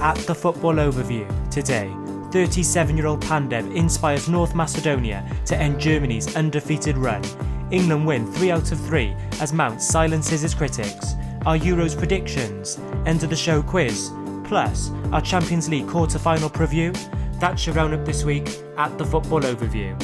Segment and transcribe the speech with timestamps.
[0.00, 1.26] at the Football Overview.
[1.50, 1.94] Today,
[2.30, 7.22] 37 year old Pandev inspires North Macedonia to end Germany's undefeated run.
[7.70, 11.14] England win 3 out of 3 as Mount silences his critics.
[11.46, 14.10] Our Euros predictions, end of the show quiz,
[14.44, 16.92] plus our Champions League quarter final preview.
[17.40, 19.94] That's your roundup this week at the Football Overview.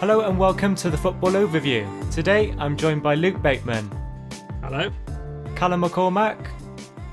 [0.00, 1.86] Hello and welcome to the Football Overview.
[2.10, 3.88] Today I'm joined by Luke Bateman,
[4.62, 4.90] Hello.
[5.56, 6.48] Callum McCormack,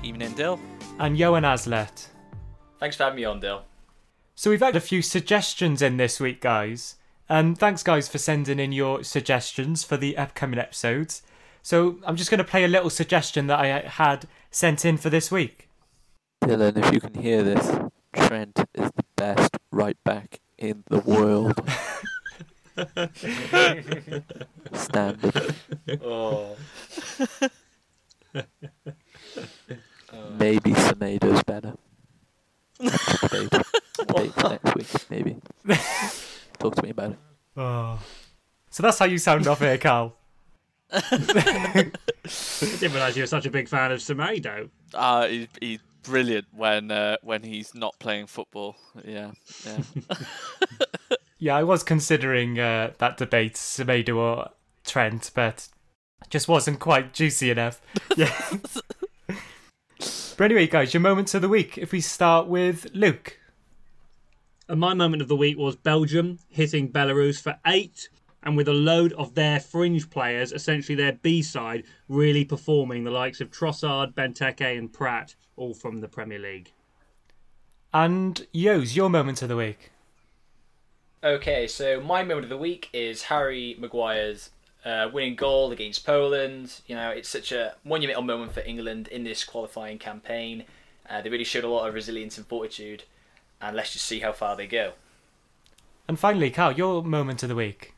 [0.02, 0.58] Evening, Dill.
[0.98, 2.06] and Johan Aslett.
[2.78, 3.62] Thanks for having me on, Dill.
[4.34, 6.96] So we've had a few suggestions in this week, guys.
[7.28, 11.22] And thanks, guys, for sending in your suggestions for the upcoming episodes.
[11.62, 15.10] So I'm just going to play a little suggestion that I had sent in for
[15.10, 15.68] this week.
[16.42, 17.78] Dylan, if you can hear this,
[18.14, 21.60] Trent is the best right back in the world.
[24.72, 25.54] Standard.
[26.02, 26.56] Oh.
[30.38, 31.74] Maybe Semedo's better.
[32.78, 33.50] That's debate.
[33.98, 35.36] Debate for next week, maybe.
[36.58, 37.18] Talk to me about it.
[37.56, 37.98] Oh.
[38.70, 40.16] So that's how you sound off here, Carl.
[40.92, 41.90] I
[42.24, 44.70] didn't realise you were such a big fan of Semedo.
[44.94, 48.76] Uh, he, he's brilliant when uh, when he's not playing football.
[49.04, 49.32] Yeah,
[49.64, 49.78] yeah.
[51.42, 54.50] Yeah, I was considering uh, that debate, Semedo or
[54.84, 55.68] Trent, but
[56.28, 57.80] just wasn't quite juicy enough.
[58.16, 58.34] Yeah.
[60.36, 61.78] but anyway, guys, your moments of the week.
[61.78, 63.38] If we start with Luke.
[64.68, 68.10] And my moment of the week was Belgium hitting Belarus for eight,
[68.42, 73.10] and with a load of their fringe players, essentially their B side, really performing the
[73.10, 76.72] likes of Trossard, Benteke, and Praet, all from the Premier League.
[77.94, 79.89] And Yos, your moment of the week.
[81.22, 84.48] Okay, so my moment of the week is Harry Maguire's
[84.86, 86.80] uh, winning goal against Poland.
[86.86, 90.64] You know, it's such a monumental moment for England in this qualifying campaign.
[91.10, 93.04] Uh, they really showed a lot of resilience and fortitude,
[93.60, 94.92] and let's just see how far they go.
[96.08, 97.92] And finally, Carl, your moment of the week.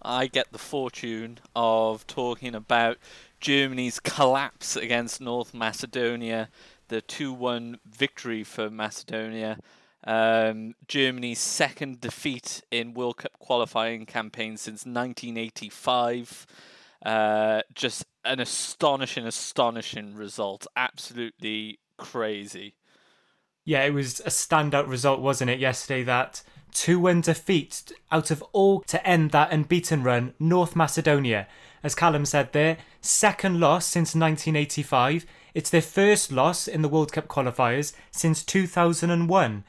[0.00, 2.98] I get the fortune of talking about
[3.40, 6.50] Germany's collapse against North Macedonia,
[6.86, 9.58] the 2 1 victory for Macedonia,
[10.06, 16.46] um, Germany's second defeat in World Cup qualifying campaign since 1985.
[17.04, 20.66] Uh, just an astonishing, astonishing result.
[20.76, 22.74] Absolutely crazy.
[23.64, 26.02] Yeah, it was a standout result, wasn't it, yesterday?
[26.02, 26.42] That
[26.72, 31.46] 2 1 defeat out of all to end that unbeaten run, North Macedonia.
[31.82, 35.24] As Callum said there, second loss since 1985.
[35.54, 39.64] It's their first loss in the World Cup qualifiers since 2001.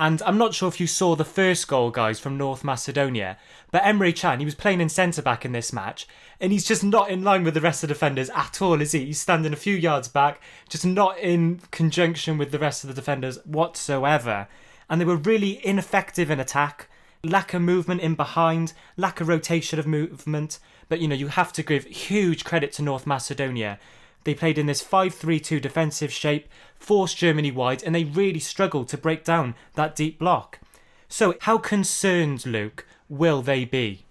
[0.00, 3.36] And I'm not sure if you saw the first goal, guys, from North Macedonia,
[3.72, 6.06] but Emre Can, he was playing in centre back in this match,
[6.40, 8.92] and he's just not in line with the rest of the defenders at all, is
[8.92, 9.06] he?
[9.06, 12.94] He's standing a few yards back, just not in conjunction with the rest of the
[12.94, 14.46] defenders whatsoever.
[14.88, 16.88] And they were really ineffective in attack,
[17.24, 20.60] lack of movement in behind, lack of rotation of movement.
[20.88, 23.80] But you know, you have to give huge credit to North Macedonia.
[24.28, 28.40] They played in this 5 3 2 defensive shape, forced Germany wide, and they really
[28.40, 30.60] struggled to break down that deep block.
[31.08, 34.04] So, how concerned, Luke, will they be?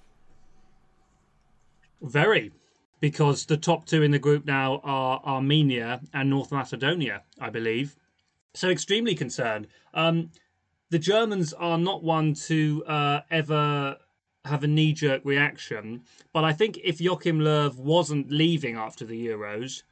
[2.01, 2.51] Very,
[3.00, 7.95] because the top two in the group now are Armenia and North Macedonia, I believe.
[8.55, 9.67] So extremely concerned.
[9.94, 10.31] Um,
[10.89, 13.97] the Germans are not one to uh, ever
[14.45, 19.28] have a knee jerk reaction, but I think if Joachim Löw wasn't leaving after the
[19.28, 19.84] Euros,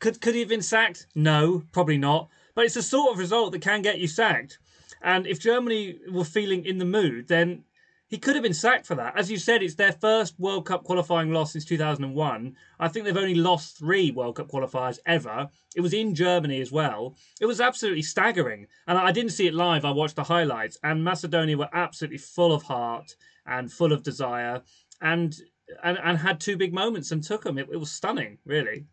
[0.00, 1.06] could could he have been sacked?
[1.14, 2.28] No, probably not.
[2.54, 4.58] But it's the sort of result that can get you sacked.
[5.02, 7.64] And if Germany were feeling in the mood, then
[8.06, 9.18] he could have been sacked for that.
[9.18, 12.54] As you said, it's their first World Cup qualifying loss since 2001.
[12.78, 15.48] I think they've only lost three World Cup qualifiers ever.
[15.74, 17.16] It was in Germany as well.
[17.40, 18.66] It was absolutely staggering.
[18.86, 20.78] And I didn't see it live, I watched the highlights.
[20.82, 24.62] And Macedonia were absolutely full of heart and full of desire
[25.00, 25.34] and
[25.82, 27.58] and, and had two big moments and took them.
[27.58, 28.86] It, it was stunning, really.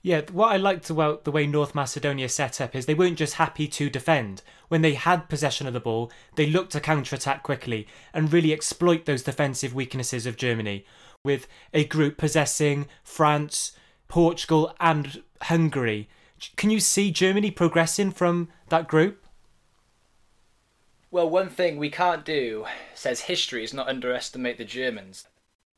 [0.00, 3.34] Yeah, what I liked about the way North Macedonia set up is they weren't just
[3.34, 4.42] happy to defend.
[4.68, 8.52] When they had possession of the ball, they looked to counter attack quickly and really
[8.52, 10.84] exploit those defensive weaknesses of Germany,
[11.24, 13.72] with a group possessing France,
[14.06, 16.08] Portugal, and Hungary.
[16.56, 19.26] Can you see Germany progressing from that group?
[21.10, 25.26] Well, one thing we can't do, says history, is not underestimate the Germans.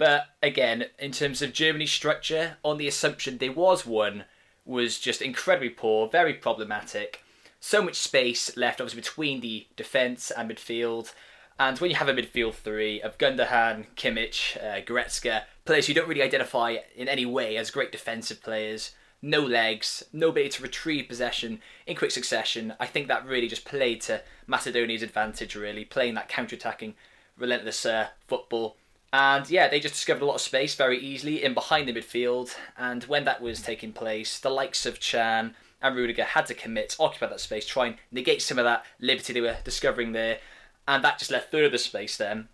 [0.00, 4.24] But again, in terms of Germany's structure, on the assumption there was one,
[4.64, 7.22] was just incredibly poor, very problematic.
[7.60, 11.12] So much space left, obviously, between the defence and midfield.
[11.58, 16.08] And when you have a midfield three of Gundogan, Kimmich, uh, Goretzka, players you don't
[16.08, 21.08] really identify in any way as great defensive players, no legs, no ability to retrieve
[21.08, 26.14] possession in quick succession, I think that really just played to Macedonia's advantage, really, playing
[26.14, 26.94] that counter attacking,
[27.36, 28.78] relentless uh, football.
[29.12, 32.54] And yeah, they just discovered a lot of space very easily in behind the midfield.
[32.78, 36.96] And when that was taking place, the likes of Can and Rudiger had to commit,
[37.00, 40.38] occupy that space, try and negate some of that liberty they were discovering there.
[40.86, 42.48] And that just left further space then,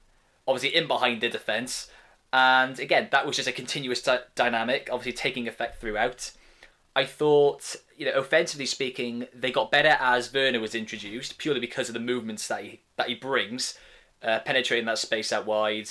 [0.46, 1.90] obviously in behind the defence.
[2.32, 6.32] And again, that was just a continuous d- dynamic, obviously taking effect throughout.
[6.94, 11.88] I thought, you know, offensively speaking, they got better as Werner was introduced, purely because
[11.88, 13.78] of the movements that he that he brings,
[14.22, 15.90] uh, penetrating that space out wide,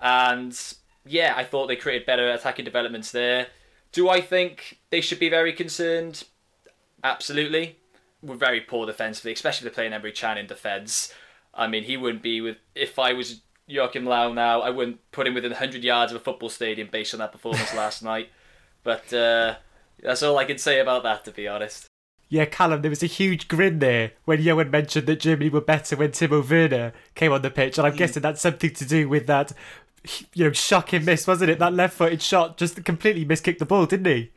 [0.00, 0.58] and
[1.06, 3.48] yeah, I thought they created better attacking developments there.
[3.92, 6.24] Do I think they should be very concerned?
[7.02, 7.78] Absolutely.
[8.22, 11.12] We're very poor defensively, especially if they're playing Emre Can in defence.
[11.52, 14.62] I mean, he wouldn't be with if I was Joachim Löw now.
[14.62, 17.74] I wouldn't put him within 100 yards of a football stadium based on that performance
[17.76, 18.30] last night.
[18.82, 19.56] But uh,
[20.02, 21.86] that's all I can say about that, to be honest.
[22.28, 25.94] Yeah, Callum, there was a huge grin there when Johan mentioned that Germany were better
[25.94, 29.26] when Timo Werner came on the pitch, and I'm guessing that's something to do with
[29.26, 29.52] that,
[30.34, 31.58] you know, shocking miss, wasn't it?
[31.58, 34.30] That left-footed shot just completely miskicked the ball, didn't he?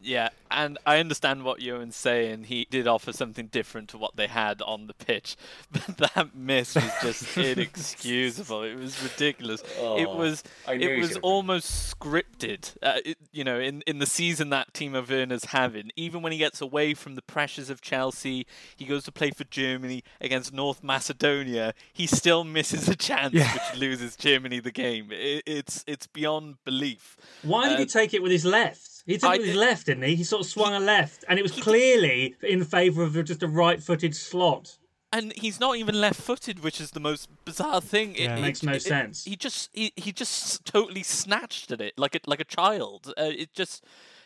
[0.00, 2.44] Yeah, and I understand what Johan's saying.
[2.44, 5.36] He did offer something different to what they had on the pitch,
[5.72, 7.36] but that miss was just
[7.82, 8.62] inexcusable.
[8.62, 9.60] It was ridiculous.
[9.62, 12.76] it Oh, was I knew he it was was gonna- almost scripted.
[12.82, 16.38] Uh, it, you know, in in the season that Timo Werner's having, even when he
[16.38, 18.46] gets away from the pressures of Chelsea,
[18.76, 21.74] he goes to play for Germany against North Macedonia.
[21.92, 23.52] He still misses a chance, Yeah.
[23.52, 25.08] which loses Germany the game.
[25.10, 27.16] It, it's it's beyond belief.
[27.42, 28.97] Why did Uh, he take it with his left?
[29.08, 30.14] He took I- it with his left, didn't he?
[30.14, 33.48] He sort of swung a left, and it was clearly in favour of just a
[33.48, 34.78] right-footed slot.
[35.10, 38.14] and he's not even left-footed, which is the most bizarre thing.
[38.14, 38.36] It, Yeah.
[38.36, 39.24] it- Makes no it- sense.
[39.24, 43.14] He just he, he just totally snatched at it like a like a child.
[43.16, 43.82] Uh, it just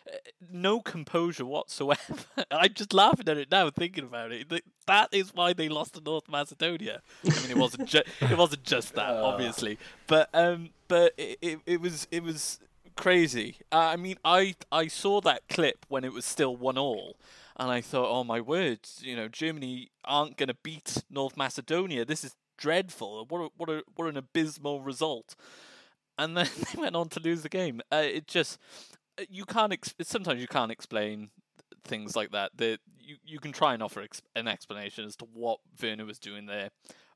[0.09, 0.17] uh,
[0.51, 2.17] no composure whatsoever.
[2.51, 4.51] I'm just laughing at it now, thinking about it.
[4.89, 7.01] That is why they lost to North Macedonia.
[7.25, 9.79] I mean, it wasn't ju- it wasn't just that, obviously,
[10.09, 12.59] but um, but it, it, it was it was
[12.97, 13.59] crazy.
[13.71, 17.17] Uh, I mean, I I saw that clip when it was still one all,
[17.57, 22.05] and I thought, oh my words, you know, Germany aren't going to beat North Macedonia.
[22.05, 23.27] This is dreadful.
[23.29, 25.35] What a, what a, what an abysmal result.
[26.19, 27.81] And then they went on to lose the game.
[27.93, 28.59] Uh, it just
[29.19, 29.73] uh, you can't.
[29.73, 31.31] Ex- sometimes you can't explain
[31.85, 32.53] things like that.
[32.57, 36.19] That you you can try and offer ex- an explanation as to what Werner was
[36.19, 36.71] doing there.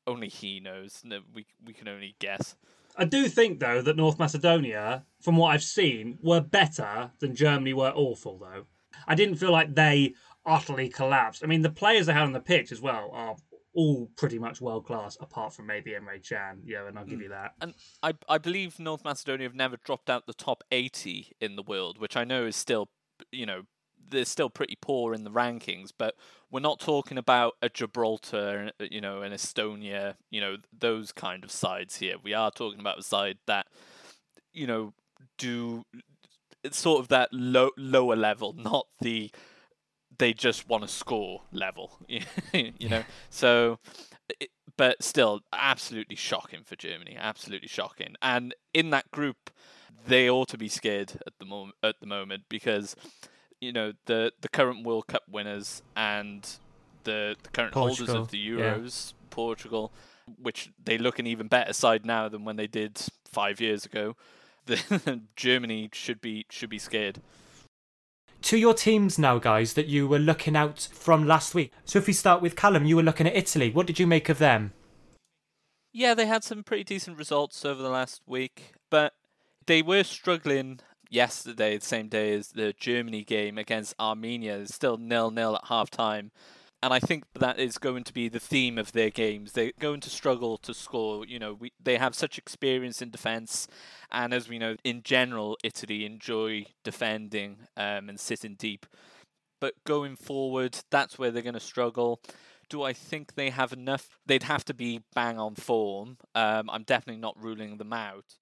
[0.07, 1.03] Only he knows.
[1.35, 2.57] We we can only guess.
[2.97, 7.75] I do think, though, that North Macedonia, from what I've seen, were better than Germany
[7.75, 8.65] were awful, though.
[9.07, 10.15] I didn't feel like they
[10.47, 11.45] utterly collapsed.
[11.45, 13.37] I mean, the players they had on the pitch as well are
[13.75, 16.63] all pretty much world class, apart from maybe Emre Can.
[16.65, 17.33] Yeah, and I'll give you hmm.
[17.33, 17.53] that.
[17.61, 21.63] And I I believe North Macedonia have never dropped out the top 80 in the
[21.63, 22.89] world, which I know is still,
[23.31, 23.63] you know,
[24.09, 26.15] they're still pretty poor in the rankings, but
[26.51, 31.45] we're not talking about a Gibraltar, uh, you know, an Estonia, you know, those kind
[31.45, 32.17] of sides here.
[32.23, 33.67] We are talking about a side that,
[34.53, 34.93] you know,
[35.39, 35.85] do
[36.63, 39.31] it's sort of that low lower level, not the
[40.19, 43.05] they just want to score level, you know.
[43.31, 43.79] So,
[44.41, 47.17] it, but still, absolutely shocking for Germany.
[47.19, 48.15] Absolutely shocking.
[48.23, 49.51] And in that group,
[50.07, 51.77] they ought to be scared at the moment.
[51.83, 52.97] At the moment, because
[53.67, 56.49] you know the the current World Cup winners and
[57.05, 58.75] the, the current holders of the yeah.
[58.77, 59.93] Euros, Portugal,
[60.41, 64.17] which they look an even better side now than when they did five years ago.
[64.67, 67.21] The Germany should be should be scared.
[68.43, 71.73] To your teams now, guys, that you were looking out from last week.
[71.85, 73.71] So if we start with Callum, you were looking at Italy.
[73.71, 74.73] What did you make of them?
[75.93, 79.15] Yeah, they had some pretty decent results over the last week, but
[79.67, 80.81] they were struggling
[81.11, 84.59] yesterday, the same day as the Germany game against Armenia.
[84.59, 86.31] It's still nil nil at half time.
[86.83, 89.53] And I think that is going to be the theme of their games.
[89.53, 91.27] They're going to struggle to score.
[91.27, 93.67] You know, we, they have such experience in defence,
[94.13, 98.87] and as we know, in general, Italy enjoy defending um, and sitting deep.
[99.61, 102.21] But going forward, that's where they're going to struggle.
[102.69, 104.19] Do I think they have enough?
[104.27, 106.19] They'd have to be bang on form.
[106.35, 108.37] Um, I'm definitely not ruling them out.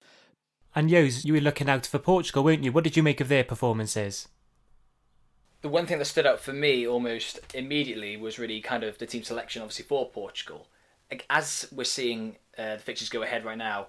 [0.75, 2.71] And Yos, you were looking out for Portugal, weren't you?
[2.71, 4.27] What did you make of their performances?
[5.65, 9.05] the one thing that stood out for me almost immediately was really kind of the
[9.07, 10.67] team selection, obviously for Portugal.
[11.27, 13.87] As we're seeing uh, the fixtures go ahead right now,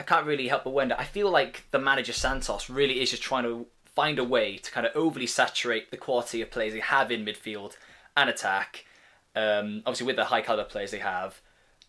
[0.00, 0.96] I can't really help but wonder.
[0.98, 4.72] I feel like the manager Santos really is just trying to find a way to
[4.72, 7.76] kind of overly saturate the quality of players they have in midfield
[8.16, 8.84] and attack.
[9.36, 11.40] Um, obviously, with the high caliber players they have,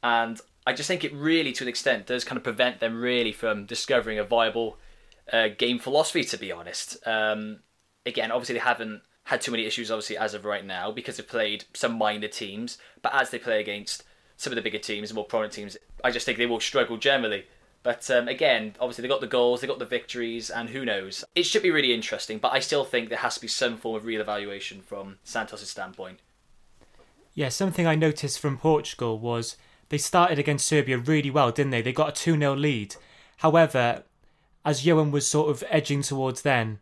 [0.03, 3.31] and I just think it really, to an extent, does kind of prevent them really
[3.31, 4.77] from discovering a viable
[5.31, 6.23] uh, game philosophy.
[6.23, 7.59] To be honest, um,
[8.05, 11.27] again, obviously they haven't had too many issues, obviously as of right now, because they've
[11.27, 12.77] played some minor teams.
[13.01, 14.03] But as they play against
[14.37, 17.45] some of the bigger teams, more prominent teams, I just think they will struggle generally.
[17.83, 21.23] But um, again, obviously they got the goals, they got the victories, and who knows?
[21.35, 22.39] It should be really interesting.
[22.39, 25.69] But I still think there has to be some form of real evaluation from Santos'
[25.69, 26.19] standpoint.
[27.35, 29.57] Yeah, something I noticed from Portugal was
[29.89, 31.81] they started against Serbia really well, didn't they?
[31.81, 32.95] They got a 2 0 lead.
[33.37, 34.03] However,
[34.63, 36.79] as Johan was sort of edging towards then,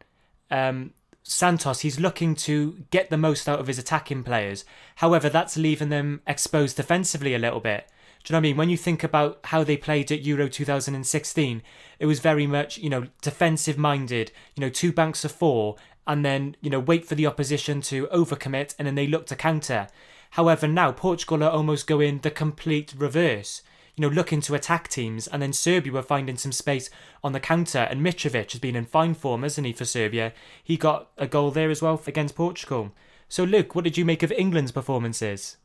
[0.50, 0.92] um,
[1.24, 4.66] Santos, he's looking to get the most out of his attacking players.
[4.98, 7.88] However, that's leaving them exposed defensively a little bit.
[8.24, 8.58] Do you know what I mean?
[8.58, 11.62] When you think about how they played at Euro 2016,
[12.00, 15.76] it was very much, you know, defensive minded, you know, two banks of four,
[16.08, 19.36] and then, you know, wait for the opposition to overcommit, and then they look to
[19.36, 19.88] counter.
[20.34, 23.62] However, now Portugal are almost going the complete reverse.
[23.96, 26.90] You know, looking to attack teams, and then Serbia were finding some space
[27.24, 27.78] on the counter.
[27.78, 30.34] And Mitrovic has been in fine form, hasn't he, for Serbia?
[30.64, 32.92] He got a goal there as well against Portugal.
[33.30, 35.58] So, Luke, what did you make of England's performances?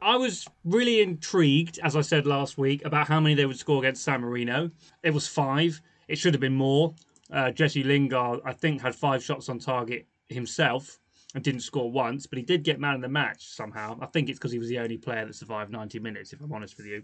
[0.00, 3.80] I was really intrigued, as I said last week, about how many they would score
[3.80, 4.70] against San Marino.
[5.02, 5.82] It was five.
[6.08, 6.94] It should have been more.
[7.30, 10.98] Uh, Jesse Lingard, I think, had five shots on target himself
[11.34, 13.98] and didn't score once, but he did get man of the match somehow.
[14.00, 16.52] I think it's because he was the only player that survived 90 minutes, if I'm
[16.52, 17.02] honest with you.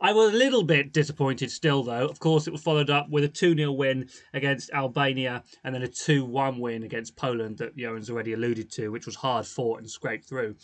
[0.00, 2.06] I was a little bit disappointed still, though.
[2.06, 5.82] Of course, it was followed up with a 2 0 win against Albania and then
[5.82, 9.80] a 2 1 win against Poland that Johan's already alluded to, which was hard fought
[9.80, 10.54] and scraped through.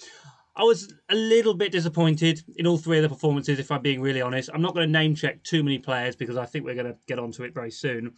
[0.56, 4.00] I was a little bit disappointed in all three of the performances, if I'm being
[4.00, 4.50] really honest.
[4.54, 6.96] I'm not going to name check too many players because I think we're going to
[7.08, 8.14] get onto it very soon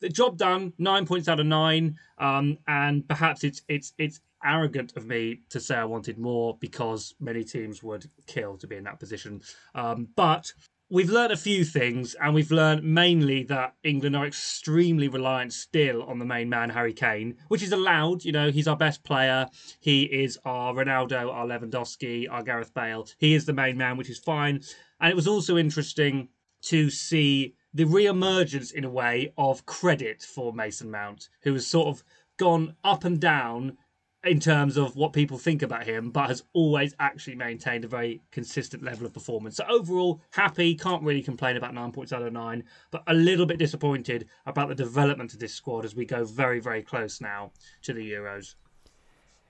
[0.00, 1.98] the job done, nine points out of nine.
[2.18, 7.14] Um, and perhaps it's it's it's arrogant of me to say I wanted more because
[7.20, 9.42] many teams would kill to be in that position.
[9.74, 10.52] Um, but
[10.88, 16.02] we've learned a few things, and we've learned mainly that England are extremely reliant still
[16.02, 18.24] on the main man, Harry Kane, which is allowed.
[18.24, 19.46] You know, he's our best player.
[19.80, 23.06] He is our Ronaldo, our Lewandowski, our Gareth Bale.
[23.18, 24.62] He is the main man, which is fine.
[25.00, 26.28] And it was also interesting
[26.62, 31.88] to see the re-emergence in a way of credit for Mason Mount, who has sort
[31.88, 32.02] of
[32.36, 33.76] gone up and down
[34.24, 38.20] in terms of what people think about him, but has always actually maintained a very
[38.30, 39.56] consistent level of performance.
[39.56, 43.46] So overall, happy, can't really complain about nine points out of nine, but a little
[43.46, 47.52] bit disappointed about the development of this squad as we go very, very close now
[47.82, 48.56] to the Euros.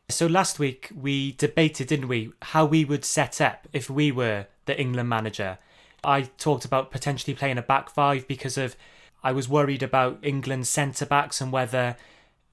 [0.08, 4.46] So last week we debated, didn't we, how we would set up if we were
[4.66, 5.58] the England manager.
[6.02, 8.76] I talked about potentially playing a back five because of
[9.22, 11.96] I was worried about England's centre backs and whether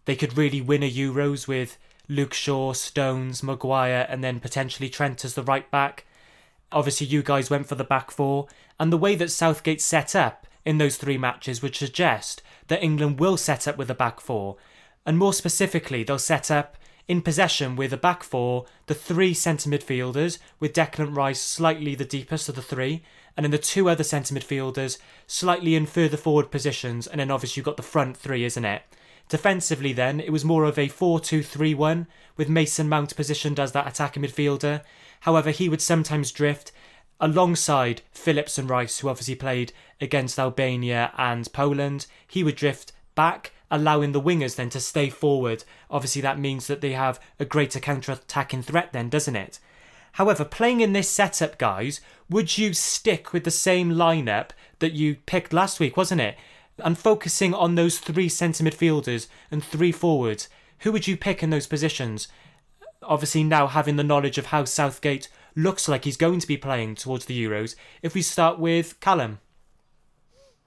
[0.05, 1.77] they could really win a Euros with
[2.09, 6.05] Luke Shaw, Stones, Maguire, and then potentially Trent as the right back.
[6.71, 8.47] Obviously, you guys went for the back four,
[8.79, 13.19] and the way that Southgate set up in those three matches would suggest that England
[13.19, 14.57] will set up with a back four,
[15.05, 16.77] and more specifically, they'll set up
[17.07, 22.03] in possession with a back four, the three centre midfielders, with Declan Rice slightly the
[22.03, 23.03] deepest of the three,
[23.37, 27.59] and then the two other centre midfielders slightly in further forward positions, and then obviously
[27.59, 28.81] you've got the front three, isn't it?
[29.29, 33.59] Defensively, then, it was more of a 4 2 3 1, with Mason Mount positioned
[33.59, 34.81] as that attacking midfielder.
[35.21, 36.71] However, he would sometimes drift
[37.19, 42.07] alongside Phillips and Rice, who obviously played against Albania and Poland.
[42.27, 45.63] He would drift back, allowing the wingers then to stay forward.
[45.91, 49.59] Obviously, that means that they have a greater counter attacking threat, then, doesn't it?
[50.17, 55.17] However, playing in this setup, guys, would you stick with the same lineup that you
[55.27, 56.35] picked last week, wasn't it?
[56.79, 61.51] And focusing on those three centre midfielders and three forwards, who would you pick in
[61.51, 62.27] those positions?
[63.03, 66.95] Obviously, now having the knowledge of how Southgate looks like he's going to be playing
[66.95, 69.37] towards the Euros, if we start with Callum.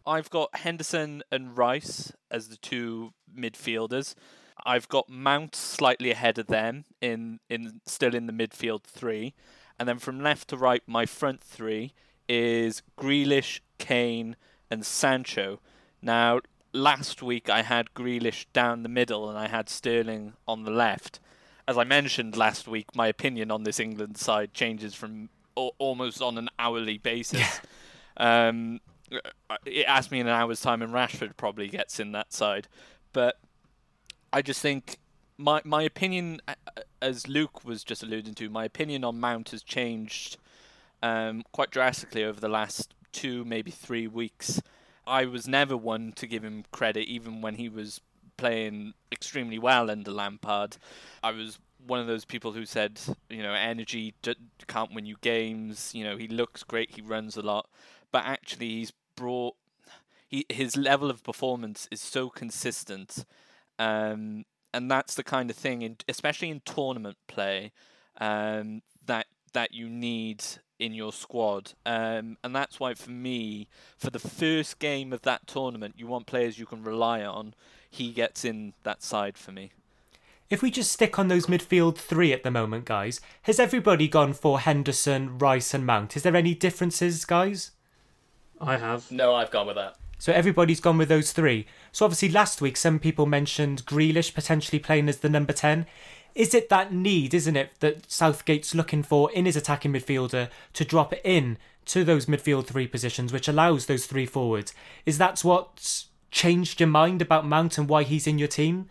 [0.06, 4.14] I've got Henderson and Rice as the two midfielders.
[4.64, 9.34] I've got Mount slightly ahead of them in in still in the midfield three,
[9.78, 11.94] and then from left to right, my front three
[12.28, 14.36] is Grealish, Kane,
[14.70, 15.60] and Sancho.
[16.00, 16.40] Now,
[16.72, 21.18] last week I had Grealish down the middle and I had Sterling on the left.
[21.66, 26.22] As I mentioned last week, my opinion on this England side changes from o- almost
[26.22, 27.60] on an hourly basis.
[28.16, 28.80] um,
[29.66, 32.68] it asked me in an hour's time, and Rashford probably gets in that side.
[33.12, 33.38] But
[34.32, 34.98] I just think
[35.38, 36.40] my my opinion,
[37.00, 40.36] as Luke was just alluding to, my opinion on Mount has changed
[41.02, 44.62] um, quite drastically over the last two, maybe three weeks.
[45.06, 48.00] I was never one to give him credit, even when he was
[48.36, 50.76] playing extremely well under Lampard.
[51.22, 54.34] I was one of those people who said, you know, energy d-
[54.66, 55.92] can't win you games.
[55.94, 57.68] You know, he looks great, he runs a lot,
[58.12, 59.56] but actually he's brought
[60.28, 63.24] he his level of performance is so consistent,
[63.80, 67.72] um, and that's the kind of thing, in, especially in tournament play,
[68.20, 70.44] um, that that you need
[70.78, 71.72] in your squad.
[71.84, 76.26] Um, and that's why, for me, for the first game of that tournament, you want
[76.26, 77.54] players you can rely on.
[77.90, 79.72] He gets in that side for me.
[80.50, 84.32] If we just stick on those midfield three at the moment, guys, has everybody gone
[84.32, 86.16] for Henderson, Rice, and Mount?
[86.16, 87.70] Is there any differences, guys?
[88.60, 89.10] I have.
[89.10, 89.96] No, I've gone with that.
[90.20, 91.66] So everybody's gone with those three.
[91.92, 95.86] So obviously last week some people mentioned Grealish potentially playing as the number 10.
[96.34, 100.84] Is it that need, isn't it, that Southgate's looking for in his attacking midfielder to
[100.84, 104.74] drop in to those midfield three positions, which allows those three forwards?
[105.06, 108.90] Is that what's changed your mind about Mount and why he's in your team?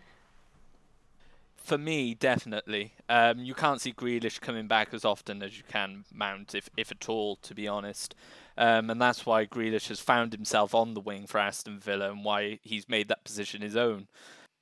[1.54, 2.94] For me, definitely.
[3.08, 6.90] Um, you can't see Grealish coming back as often as you can Mount, if if
[6.90, 8.16] at all, to be honest.
[8.60, 12.22] Um, and that's why Grealish has found himself on the wing for Aston Villa and
[12.22, 14.06] why he's made that position his own.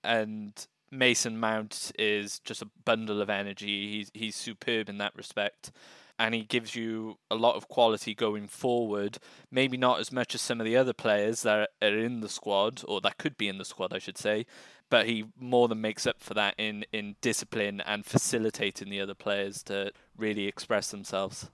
[0.05, 0.53] And
[0.93, 3.91] Mason Mount is just a bundle of energy.
[3.91, 5.73] He's he's superb in that respect.
[6.17, 9.19] And he gives you a lot of quality going forward.
[9.51, 12.83] Maybe not as much as some of the other players that are in the squad,
[12.87, 14.47] or that could be in the squad, I should say.
[14.91, 19.15] But he more than makes up for that in, in discipline and facilitating the other
[19.15, 21.51] players to really express themselves.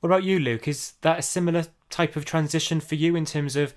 [0.00, 0.66] What about you, Luke?
[0.66, 3.74] Is that a similar type of transition for you in terms of.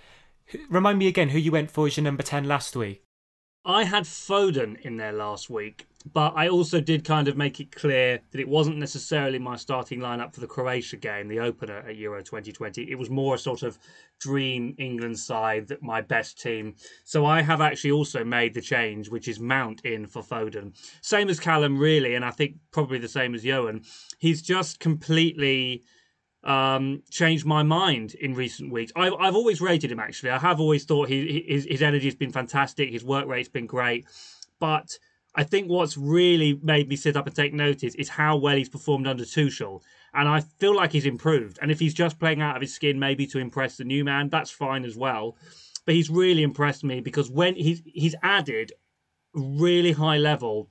[0.69, 3.03] Remind me again who you went for as your number 10 last week.
[3.65, 7.73] I had Foden in there last week, but I also did kind of make it
[7.73, 11.95] clear that it wasn't necessarily my starting lineup for the Croatia game, the opener at
[11.95, 12.91] Euro 2020.
[12.91, 13.77] It was more a sort of
[14.19, 16.75] dream England side that my best team.
[17.05, 20.73] So I have actually also made the change, which is Mount in for Foden.
[21.01, 23.83] Same as Callum, really, and I think probably the same as Johan.
[24.19, 25.83] He's just completely
[26.43, 28.91] um, changed my mind in recent weeks.
[28.95, 30.31] I've, I've always rated him actually.
[30.31, 32.91] I have always thought he, his his energy has been fantastic.
[32.91, 34.05] His work rate's been great,
[34.59, 34.97] but
[35.35, 38.69] I think what's really made me sit up and take notice is how well he's
[38.69, 39.81] performed under Tuchel.
[40.13, 41.57] And I feel like he's improved.
[41.61, 44.29] And if he's just playing out of his skin, maybe to impress the new man,
[44.29, 45.35] that's fine as well.
[45.85, 48.73] But he's really impressed me because when he's he's added
[49.33, 50.69] really high level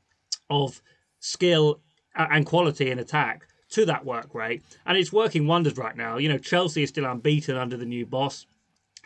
[0.48, 0.80] of
[1.18, 1.80] skill
[2.14, 6.16] and quality in attack to that work rate, and it's working wonders right now.
[6.18, 8.46] You know, Chelsea is still unbeaten under the new boss.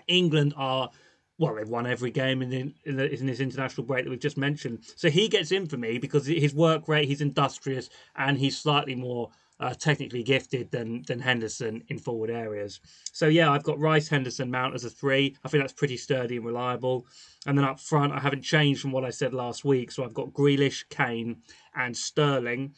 [0.07, 0.90] England are
[1.38, 4.18] well, they've won every game in, the, in, the, in, this international break that we've
[4.18, 4.79] just mentioned.
[4.96, 8.94] So he gets in for me because his work rate, he's industrious, and he's slightly
[8.94, 12.81] more uh, technically gifted than than Henderson in forward areas.
[13.12, 15.37] So yeah, I've got Rice, Henderson, Mount as a three.
[15.44, 17.07] I think that's pretty sturdy and reliable.
[17.46, 19.90] And then up front, I haven't changed from what I said last week.
[19.92, 21.42] So I've got Grealish, Kane,
[21.74, 22.74] and Sterling.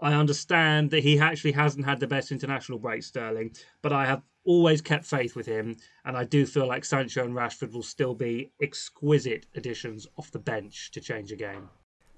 [0.00, 4.22] I understand that he actually hasn't had the best international break, Sterling, but I have
[4.44, 8.14] always kept faith with him, and I do feel like Sancho and Rashford will still
[8.14, 11.68] be exquisite additions off the bench to change a game.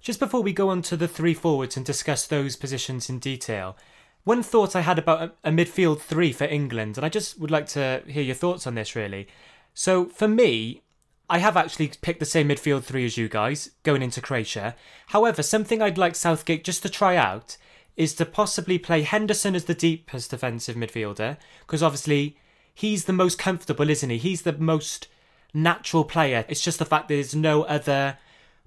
[0.01, 3.77] Just before we go on to the three forwards and discuss those positions in detail,
[4.25, 7.67] one thought I had about a, midfield three for England, and I just would like
[7.69, 9.29] to hear your thoughts on this really.
[9.73, 10.83] So for me,
[11.29, 14.75] I have actually picked the same midfield three as you guys going into Croatia.
[15.09, 17.57] However, something I'd like Southgate just to try out
[17.97, 22.37] is to possibly play Henderson as the deepest defensive midfielder because obviously
[22.75, 24.19] he's the most comfortable, isn't he?
[24.19, 25.09] He's the most
[25.55, 26.45] natural player.
[26.49, 28.19] It's just the fact there's no other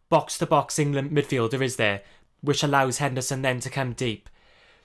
[0.10, 2.02] box to box England midfielder, is there,
[2.42, 4.28] which allows Henderson then to come deep.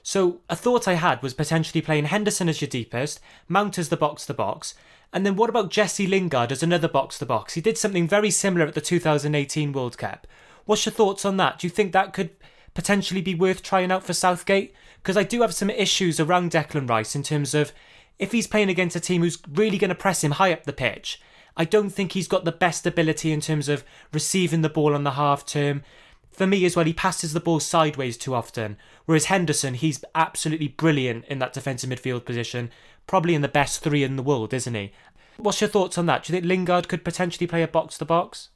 [0.02, 3.96] So a thought I had was potentially playing Henderson as your deepest, Mount as the
[3.96, 4.74] box to box,
[5.14, 7.54] and then what about Jesse Lingard as another box to box?
[7.54, 10.26] He did something very similar at the 2018 World Cup.
[10.66, 11.59] What's your thoughts on that?
[11.59, 12.30] Do you think that could
[12.74, 14.74] potentially be worth trying out for Southgate?
[15.02, 17.72] Because I do have some issues around Declan Rice in terms of
[18.18, 20.72] if he's playing against a team who's really going to press him high up the
[20.72, 21.20] pitch.
[21.56, 25.04] I don't think he's got the best ability in terms of receiving the ball on
[25.04, 25.82] the half term.
[26.30, 28.76] For me as well, he passes the ball sideways too often.
[29.04, 32.70] Whereas Henderson, he's absolutely brilliant in that defensive midfield position.
[33.06, 34.92] Probably in the best three in the world, isn't he?
[35.37, 36.24] What's your thoughts on that?
[36.24, 38.48] Do you think Lingard could potentially play a box to box?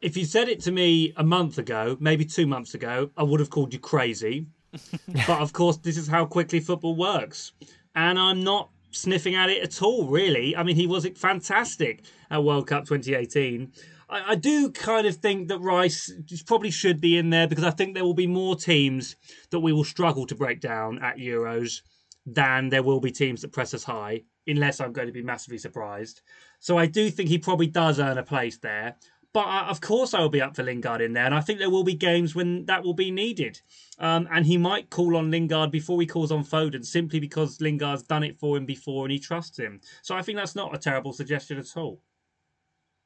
[0.00, 3.40] If you said it to me a month ago, maybe two months ago, I would
[3.40, 4.46] have called you crazy.
[5.26, 7.52] but of course, this is how quickly football works.
[7.94, 10.56] And I'm not sniffing at it at all, really.
[10.56, 13.72] I mean, he was fantastic at World Cup 2018.
[14.08, 16.12] I, I do kind of think that Rice
[16.46, 19.16] probably should be in there because I think there will be more teams
[19.50, 21.80] that we will struggle to break down at Euros
[22.26, 25.58] than there will be teams that press us high, unless I'm going to be massively
[25.58, 26.20] surprised.
[26.60, 28.96] So I do think he probably does earn a place there.
[29.32, 31.58] But uh, of course, I will be up for Lingard in there, and I think
[31.58, 33.60] there will be games when that will be needed.
[33.98, 38.02] Um, and he might call on Lingard before he calls on Foden, simply because Lingard's
[38.02, 39.80] done it for him before and he trusts him.
[40.02, 42.00] So I think that's not a terrible suggestion at all.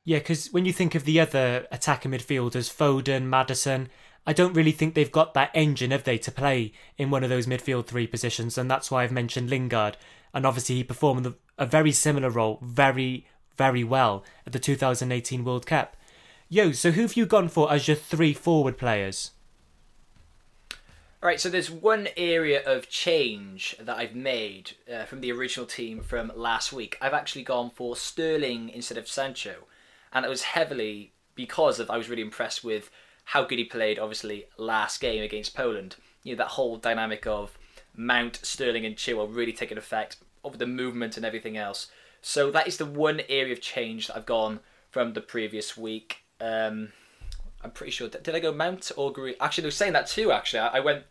[0.04, 3.88] Yeah, because when you think of the other attacking midfielders, Foden, Maddison,
[4.26, 7.30] I don't really think they've got that engine, have they, to play in one of
[7.30, 9.96] those midfield three positions, and that's why I've mentioned Lingard.
[10.34, 15.66] And obviously, he performed a very similar role very, very well at the 2018 World
[15.66, 15.96] Cup.
[16.54, 19.30] Yo, so who have you gone for as your three forward players?
[20.70, 20.76] All
[21.26, 26.02] right, so there's one area of change that I've made uh, from the original team
[26.02, 26.98] from last week.
[27.00, 29.64] I've actually gone for Sterling instead of Sancho,
[30.12, 32.90] and it was heavily because of I was really impressed with
[33.24, 33.98] how good he played.
[33.98, 37.56] Obviously, last game against Poland, you know that whole dynamic of
[37.96, 41.86] Mount, Sterling, and Chilwell really taking effect of the movement and everything else.
[42.20, 44.60] So that is the one area of change that I've gone
[44.90, 46.21] from the previous week.
[46.42, 46.92] Um,
[47.62, 48.08] I'm pretty sure.
[48.08, 49.36] Did I go Mount or Grealish?
[49.40, 50.32] Actually, they were saying that too.
[50.32, 51.04] Actually, I went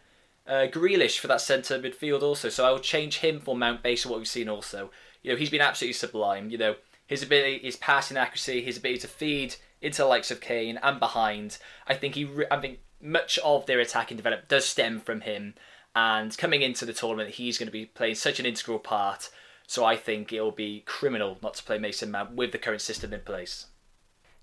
[0.45, 2.49] uh, Grealish for that centre midfield also.
[2.49, 4.49] So I will change him for Mount based on what we've seen.
[4.49, 4.91] Also,
[5.23, 6.49] you know, he's been absolutely sublime.
[6.49, 6.75] You know,
[7.07, 10.99] his ability, his passing accuracy, his ability to feed into the likes of Kane and
[10.99, 11.57] behind.
[11.87, 12.29] I think he.
[12.51, 15.55] I think much of their attacking development does stem from him.
[15.95, 19.29] And coming into the tournament, he's going to be playing such an integral part.
[19.67, 23.13] So I think it'll be criminal not to play Mason Mount with the current system
[23.13, 23.67] in place.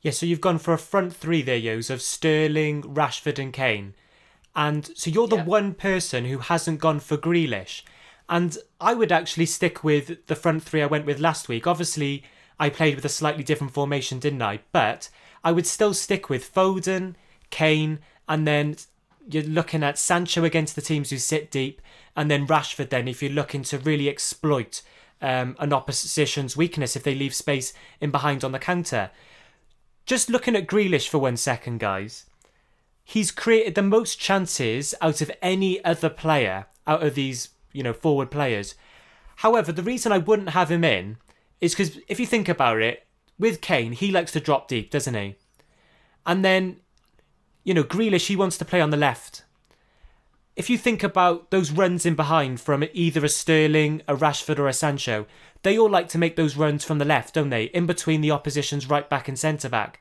[0.00, 3.94] Yeah, so you've gone for a front three there, Yos, of Sterling, Rashford, and Kane.
[4.54, 5.44] And so you're the yeah.
[5.44, 7.82] one person who hasn't gone for Grealish.
[8.28, 11.66] And I would actually stick with the front three I went with last week.
[11.66, 12.24] Obviously,
[12.60, 14.60] I played with a slightly different formation, didn't I?
[14.72, 15.08] But
[15.42, 17.14] I would still stick with Foden,
[17.50, 18.76] Kane, and then
[19.30, 21.80] you're looking at Sancho against the teams who sit deep,
[22.16, 22.90] and then Rashford.
[22.90, 24.82] Then, if you're looking to really exploit
[25.22, 29.10] um, an opposition's weakness, if they leave space in behind on the counter,
[30.08, 32.24] just looking at Grealish for one second, guys.
[33.04, 37.92] He's created the most chances out of any other player out of these, you know,
[37.92, 38.74] forward players.
[39.36, 41.18] However, the reason I wouldn't have him in
[41.60, 43.06] is because if you think about it,
[43.38, 45.36] with Kane, he likes to drop deep, doesn't he?
[46.26, 46.80] And then
[47.68, 49.42] you know, Grealish, he wants to play on the left.
[50.58, 54.66] If you think about those runs in behind from either a Sterling, a Rashford, or
[54.66, 55.24] a Sancho,
[55.62, 57.66] they all like to make those runs from the left, don't they?
[57.66, 60.00] In between the opposition's right back and centre back.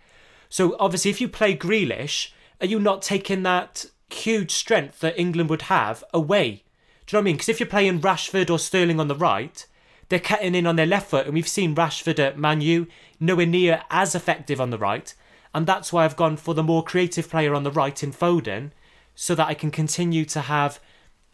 [0.50, 5.52] So obviously, if you play Grealish, are you not taking that huge strength that England
[5.52, 6.64] would have away?
[7.06, 7.36] Do you know what I mean?
[7.36, 9.64] Because if you're playing Rashford or Sterling on the right,
[10.10, 12.88] they're cutting in on their left foot, and we've seen Rashford at Man U
[13.20, 15.14] nowhere near as effective on the right
[15.54, 18.72] and that's why I've gone for the more creative player on the right in Foden,
[19.20, 20.80] so that I can continue to have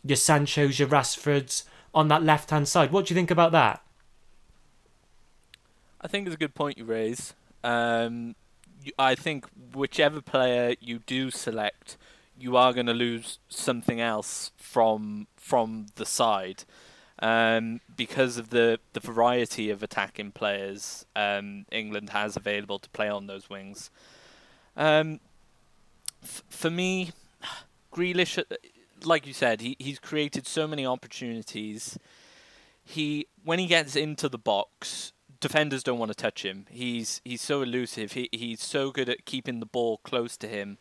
[0.06, 2.94] your Sancho's, your Rashfords on that left hand side.
[2.94, 3.84] What do you think about that?
[6.00, 7.34] I think it's a good point you raise.
[7.62, 8.36] Um,
[8.98, 11.98] I think whichever player you do select,
[12.40, 16.64] you are going to lose something else from from the side
[17.20, 23.10] um, because of the, the variety of attacking players um, England has available to play
[23.10, 23.92] on those wings.
[24.78, 25.20] Um,
[26.24, 27.12] f- for me,
[27.94, 28.44] Grealish, uh,
[29.04, 31.98] like you said, he, he's created so many opportunities.
[32.84, 36.66] He when he gets into the box, defenders don't want to touch him.
[36.70, 38.14] He's he's so elusive.
[38.14, 40.78] He he's so good at keeping the ball close to him.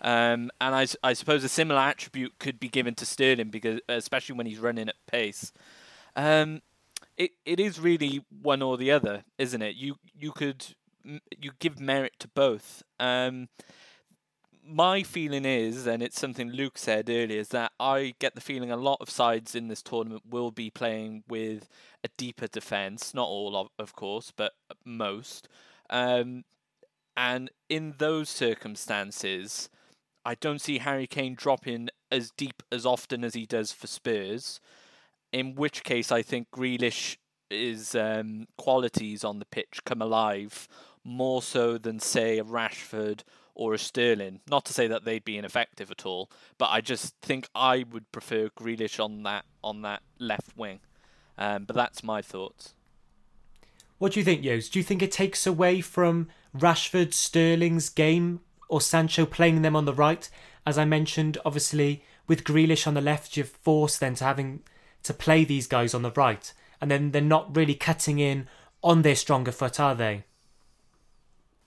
[0.00, 4.36] Um, and I, I suppose a similar attribute could be given to Sterling because especially
[4.36, 5.52] when he's running at pace.
[6.16, 6.62] Um,
[7.16, 9.76] it it is really one or the other, isn't it?
[9.76, 10.74] You you could
[11.04, 12.82] you give merit to both.
[12.98, 13.48] Um,
[14.66, 18.70] my feeling is, and it's something Luke said earlier, is that I get the feeling
[18.70, 21.68] a lot of sides in this tournament will be playing with
[22.02, 23.14] a deeper defence.
[23.14, 24.52] Not all, of, of course, but
[24.84, 25.48] most.
[25.90, 26.44] Um,
[27.16, 29.68] and in those circumstances,
[30.24, 34.60] I don't see Harry Kane dropping as deep as often as he does for Spurs.
[35.32, 37.16] In which case, I think Grealish
[37.50, 40.66] is um, qualities on the pitch come alive
[41.04, 43.22] more so than say a Rashford
[43.54, 44.40] or a Sterling.
[44.48, 48.10] Not to say that they'd be ineffective at all, but I just think I would
[48.12, 50.80] prefer Grealish on that on that left wing.
[51.38, 52.74] Um, but that's my thoughts.
[53.98, 54.68] What do you think, Yos?
[54.68, 59.84] Do you think it takes away from Rashford, Sterling's game, or Sancho playing them on
[59.84, 60.28] the right?
[60.66, 64.62] As I mentioned, obviously with Grealish on the left, you're forced then to having
[65.02, 68.48] to play these guys on the right, and then they're not really cutting in
[68.82, 70.24] on their stronger foot, are they?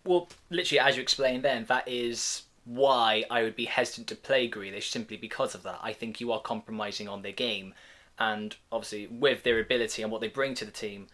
[0.08, 4.50] Well, literally, as you explained then, that is why I would be hesitant to play
[4.50, 5.80] Grealish simply because of that.
[5.82, 7.74] I think you are compromising on their game,
[8.20, 11.08] and obviously with their ability and what they bring to the team,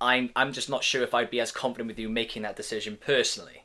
[0.00, 2.96] I'm I'm just not sure if I'd be as confident with you making that decision
[2.96, 3.64] personally.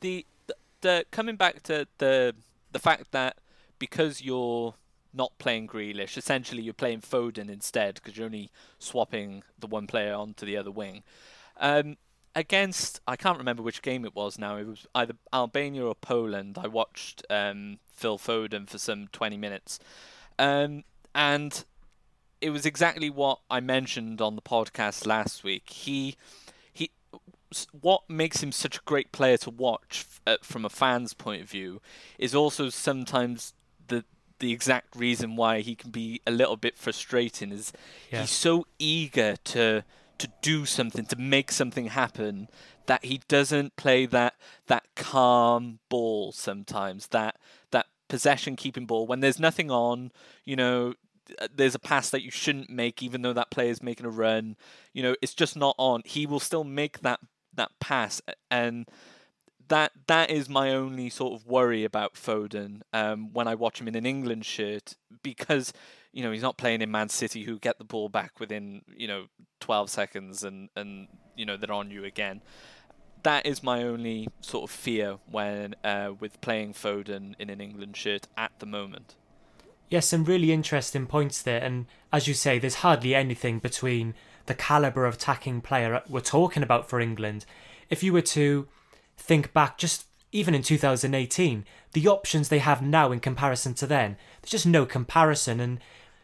[0.00, 2.34] the, the the coming back to the
[2.72, 3.38] the fact that
[3.78, 4.74] because you're
[5.14, 10.14] not playing Grealish, essentially you're playing Foden instead because you're only swapping the one player
[10.14, 11.02] onto the other wing.
[11.58, 11.96] Um,
[12.34, 14.56] against I can't remember which game it was now.
[14.56, 16.58] It was either Albania or Poland.
[16.58, 19.78] I watched um, Phil Foden for some 20 minutes,
[20.38, 20.84] um,
[21.14, 21.64] and
[22.40, 25.68] it was exactly what I mentioned on the podcast last week.
[25.70, 26.16] He
[26.72, 26.90] he
[27.78, 31.50] what makes him such a great player to watch uh, from a fan's point of
[31.50, 31.80] view
[32.18, 33.52] is also sometimes
[33.88, 34.04] the
[34.38, 37.72] the exact reason why he can be a little bit frustrating is
[38.10, 38.22] Yeah.
[38.22, 39.84] he's so eager to
[40.18, 42.48] to do something to make something happen
[42.86, 44.34] that he doesn't play that
[44.66, 47.36] that calm ball sometimes that
[47.70, 49.06] that possession keeping ball.
[49.06, 50.12] When there's nothing on
[50.44, 50.94] you know
[51.54, 54.56] there's a pass that you shouldn't make even though that player is making a run
[54.92, 56.02] you know it's just not on.
[56.04, 57.20] He will still make that
[57.54, 58.20] that pass
[58.50, 58.86] and
[59.68, 63.88] that that is my only sort of worry about Foden um, when I watch him
[63.88, 65.72] in an England shirt because
[66.12, 69.08] you know he's not playing in Man City who get the ball back within you
[69.08, 69.26] know
[69.60, 72.42] 12 seconds and and you know they're on you again.
[73.22, 77.96] That is my only sort of fear when uh, with playing Foden in an England
[77.96, 79.14] shirt at the moment.
[79.88, 81.62] Yes, some really interesting points there.
[81.62, 84.14] And as you say, there's hardly anything between
[84.46, 87.44] the caliber of attacking player we're talking about for England.
[87.90, 88.66] If you were to
[89.16, 94.16] think back just even in 2018, the options they have now in comparison to then,
[94.40, 95.60] there's just no comparison.
[95.60, 95.78] And,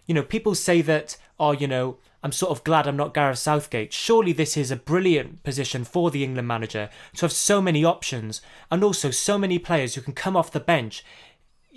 [0.09, 3.39] you know, people say that, oh, you know, I'm sort of glad I'm not Gareth
[3.39, 3.93] Southgate.
[3.93, 8.41] Surely this is a brilliant position for the England manager to have so many options
[8.73, 11.05] and also so many players who can come off the bench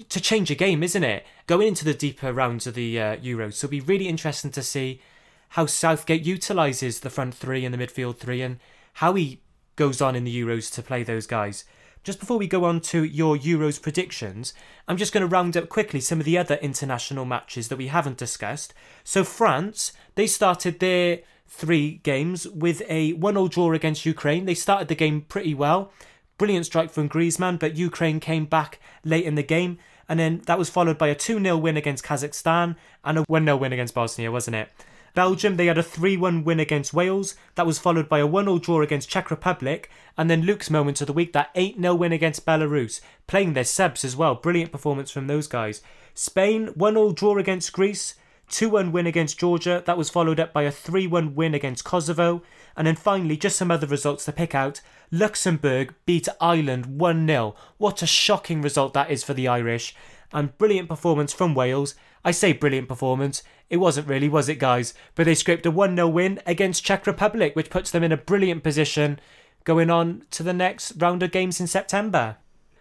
[0.09, 1.25] to change a game, isn't it?
[1.45, 4.63] Going into the deeper rounds of the uh, Euros, so it'll be really interesting to
[4.63, 5.01] see
[5.49, 8.57] how Southgate utilises the front three and the midfield three, and
[8.93, 9.41] how he
[9.75, 11.65] goes on in the Euros to play those guys.
[12.03, 14.55] Just before we go on to your Euros predictions,
[14.87, 17.87] I'm just going to round up quickly some of the other international matches that we
[17.87, 18.73] haven't discussed.
[19.03, 24.45] So France, they started their three games with a one-all draw against Ukraine.
[24.45, 25.91] They started the game pretty well.
[26.39, 29.77] Brilliant strike from Griezmann, but Ukraine came back late in the game,
[30.09, 33.45] and then that was followed by a 2 0 win against Kazakhstan and a 1
[33.45, 34.69] 0 win against Bosnia, wasn't it?
[35.13, 37.35] Belgium, they had a 3 1 win against Wales.
[37.55, 39.89] That was followed by a 1 0 draw against Czech Republic.
[40.17, 43.01] And then Luke's moment of the week, that 8 0 win against Belarus.
[43.27, 44.35] Playing their subs as well.
[44.35, 45.81] Brilliant performance from those guys.
[46.13, 48.15] Spain, 1 0 draw against Greece.
[48.49, 49.81] 2 1 win against Georgia.
[49.85, 52.43] That was followed up by a 3 1 win against Kosovo.
[52.75, 54.81] And then finally, just some other results to pick out.
[55.11, 57.55] Luxembourg beat Ireland 1 0.
[57.77, 59.95] What a shocking result that is for the Irish.
[60.33, 61.95] And brilliant performance from Wales.
[62.23, 63.43] I say brilliant performance.
[63.69, 64.93] It wasn't really, was it, guys?
[65.15, 68.17] But they scraped a 1 0 win against Czech Republic, which puts them in a
[68.17, 69.19] brilliant position
[69.63, 72.37] going on to the next round of games in September.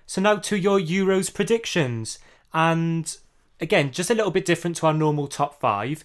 [0.06, 2.18] So now to your Euros predictions.
[2.52, 3.16] And
[3.60, 6.04] again, just a little bit different to our normal top five.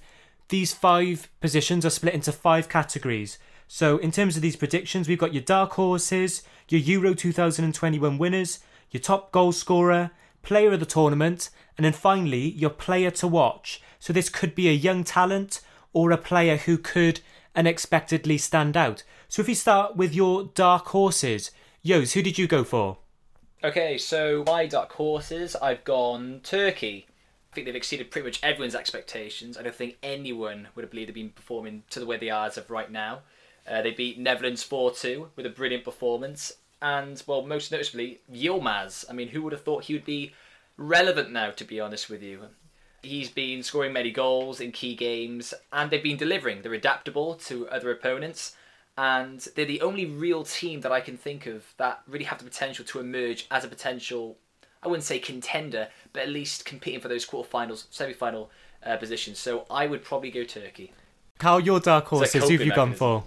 [0.50, 3.40] These five positions are split into five categories.
[3.68, 8.60] So, in terms of these predictions, we've got your dark horses, your Euro 2021 winners,
[8.92, 10.12] your top goal scorer,
[10.46, 13.82] player of the tournament, and then finally, your player to watch.
[14.00, 17.22] So, this could be a young talent or a player who could
[17.56, 19.04] unexpectedly stand out.
[19.28, 22.98] So, if we start with your dark horses, Yos, who did you go for?
[23.64, 27.08] Okay, so my dark horses, I've gone Turkey.
[27.52, 29.58] I think they've exceeded pretty much everyone's expectations.
[29.58, 32.48] I don't think anyone would have believed they've been performing to the way they are
[32.48, 33.22] as of right now.
[33.68, 36.54] Uh, they beat Netherlands 4 2 with a brilliant performance.
[36.82, 39.06] And, well, most noticeably, Yilmaz.
[39.10, 40.34] I mean, who would have thought he would be
[40.78, 42.42] relevant now, to be honest with you?
[43.02, 46.62] He's been scoring many goals in key games, and they've been delivering.
[46.62, 48.56] They're adaptable to other opponents,
[48.98, 52.44] and they're the only real team that I can think of that really have the
[52.44, 54.38] potential to emerge as a potential,
[54.82, 58.50] I wouldn't say contender, but at least competing for those quarterfinals, semi-final
[58.86, 59.38] uh, positions.
[59.40, 60.92] So I would probably go Turkey.
[61.38, 63.24] Carl, your dark horses, who have coping you gone for?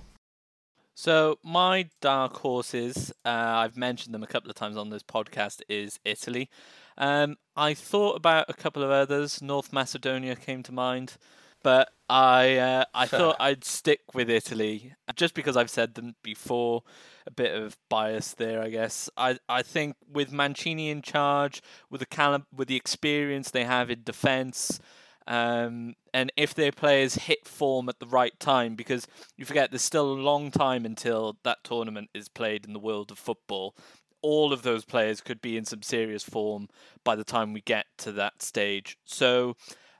[1.00, 5.62] So my dark horses, uh, I've mentioned them a couple of times on this podcast,
[5.68, 6.50] is Italy.
[6.96, 9.40] Um, I thought about a couple of others.
[9.40, 11.16] North Macedonia came to mind,
[11.62, 16.82] but I uh, I thought I'd stick with Italy just because I've said them before.
[17.28, 19.08] A bit of bias there, I guess.
[19.16, 23.88] I I think with Mancini in charge, with the cali- with the experience they have
[23.88, 24.80] in defence,
[25.28, 29.82] um, and if their players hit form at the right time, because you forget there's
[29.82, 33.76] still a long time until that tournament is played in the world of football.
[34.22, 36.68] All of those players could be in some serious form
[37.04, 38.96] by the time we get to that stage.
[39.04, 39.54] So,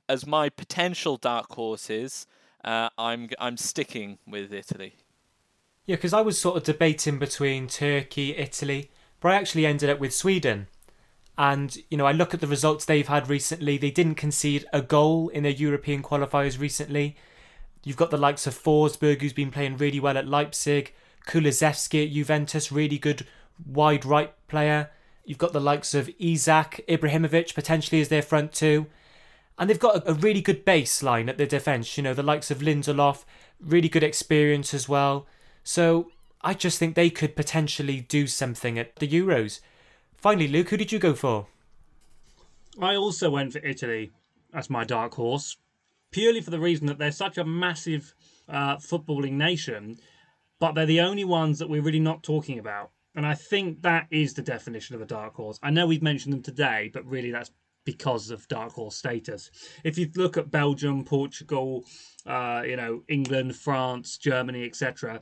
[0.09, 2.27] as my potential dark horses,
[2.65, 4.97] uh, I'm I'm sticking with Italy.
[5.85, 10.01] Yeah, because I was sort of debating between Turkey, Italy, but I actually ended up
[10.01, 10.69] with Sweden.
[11.39, 13.79] And, you know, I look at the results they've had recently.
[13.79, 17.17] They didn't concede a goal in their European qualifiers recently.
[17.85, 20.93] You've got the likes of Forsberg, who's been playing really well at Leipzig,
[21.29, 23.25] Kulusevski at Juventus, really good
[23.65, 24.91] wide right player.
[25.25, 28.87] You've got the likes of Isak, Ibrahimovic potentially as their front two.
[29.59, 31.97] And they've got a, a really good baseline at their defence.
[31.97, 33.25] You know, the likes of Lindelof,
[33.61, 35.27] really good experience as well.
[35.63, 36.11] So
[36.43, 39.61] I just think they could potentially do something at the Euros.
[40.19, 41.47] Finally, Luke, who did you go for?
[42.81, 44.11] I also went for Italy
[44.53, 45.57] as my dark horse,
[46.11, 48.15] purely for the reason that they're such a massive
[48.49, 49.97] uh, footballing nation,
[50.59, 52.91] but they're the only ones that we're really not talking about.
[53.15, 55.59] And I think that is the definition of a dark horse.
[55.63, 57.53] I know we've mentioned them today, but really that's
[57.85, 59.51] because of dark horse status.
[59.85, 61.85] If you look at Belgium, Portugal,
[62.27, 65.21] uh, you know, England, France, Germany, etc.,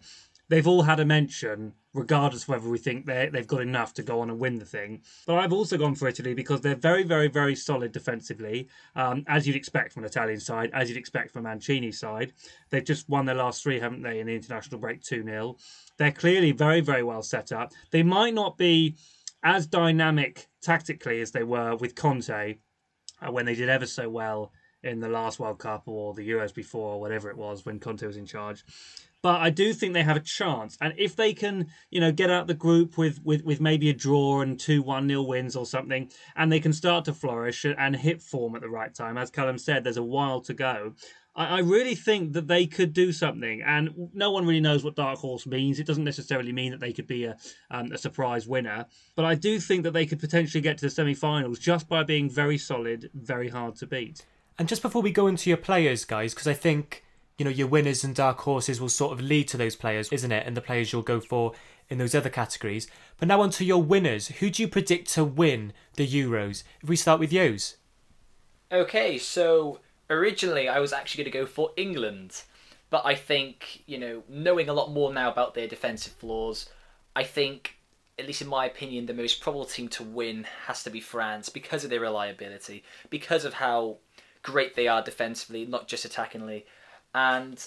[0.48, 4.02] they've all had a mention, regardless of whether we think they they've got enough to
[4.02, 5.02] go on and win the thing.
[5.26, 9.46] But I've also gone for Italy because they're very, very, very solid defensively, um, as
[9.46, 12.32] you'd expect from an Italian side, as you'd expect from Mancini's side.
[12.70, 15.56] They've just won their last three, haven't they, in the international break 2 0.
[15.98, 17.72] They're clearly very, very well set up.
[17.90, 18.96] They might not be
[19.42, 22.58] as dynamic tactically as they were with Conte
[23.22, 26.54] uh, when they did ever so well in the last World Cup or the Euros
[26.54, 28.64] before, or whatever it was when Conte was in charge.
[29.26, 32.30] But I do think they have a chance, and if they can, you know, get
[32.30, 35.66] out the group with with, with maybe a draw and two one nil wins or
[35.66, 39.32] something, and they can start to flourish and hit form at the right time, as
[39.32, 40.94] Callum said, there's a while to go.
[41.34, 44.94] I, I really think that they could do something, and no one really knows what
[44.94, 45.80] dark horse means.
[45.80, 47.36] It doesn't necessarily mean that they could be a
[47.72, 48.86] um, a surprise winner,
[49.16, 52.30] but I do think that they could potentially get to the semi-finals just by being
[52.30, 54.24] very solid, very hard to beat.
[54.56, 57.02] And just before we go into your players, guys, because I think
[57.38, 60.32] you know your winners and dark horses will sort of lead to those players, isn't
[60.32, 60.46] it?
[60.46, 61.52] And the players you'll go for
[61.88, 62.88] in those other categories.
[63.18, 64.28] But now on to your winners.
[64.28, 66.64] Who do you predict to win the Euros?
[66.82, 67.76] If we start with Yos.
[68.72, 72.42] Okay, so originally I was actually going to go for England,
[72.90, 76.68] but I think you know knowing a lot more now about their defensive flaws,
[77.14, 77.76] I think
[78.18, 81.48] at least in my opinion, the most probable team to win has to be France
[81.48, 83.98] because of their reliability, because of how
[84.42, 86.64] great they are defensively, not just attackingly.
[87.14, 87.64] And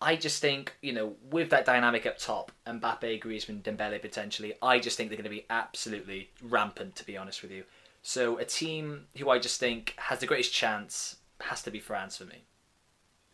[0.00, 4.78] I just think, you know, with that dynamic up top, Mbappe, Griezmann, Dembele potentially, I
[4.78, 7.64] just think they're going to be absolutely rampant, to be honest with you.
[8.02, 12.16] So a team who I just think has the greatest chance has to be France
[12.16, 12.44] for me.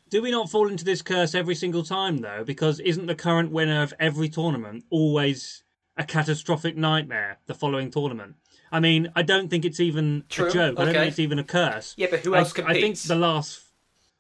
[0.08, 2.44] Do we not fall into this curse every single time, though?
[2.44, 5.64] Because isn't the current winner of every tournament always
[5.96, 8.36] a catastrophic nightmare the following tournament?
[8.70, 10.78] I mean, I don't think it's even True, a joke.
[10.78, 11.94] I don't think it's even a curse.
[11.96, 13.60] Yeah, but who else I- else I, think the last.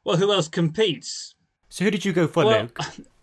[0.06, 1.34] Well, who else competes?
[1.68, 2.78] So who did you go for, Well, Luke?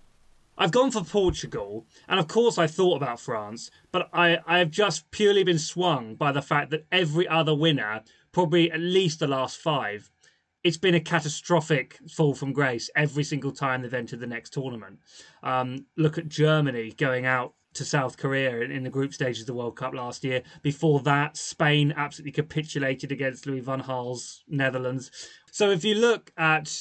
[0.58, 4.70] I've gone for Portugal, and of course I thought about France, but I, I have
[4.70, 8.02] just purely been swung by the fact that every other winner,
[8.34, 10.12] probably at least the last five,
[10.66, 15.00] it's been a catastrophic fall from grace every single time they've entered the next tournament.
[15.42, 19.54] Um, look at Germany going out to South Korea in, the group stages of the
[19.54, 20.42] World Cup last year.
[20.62, 25.12] Before that, Spain absolutely capitulated against Louis van Gaal's Netherlands.
[25.52, 26.76] So if you look at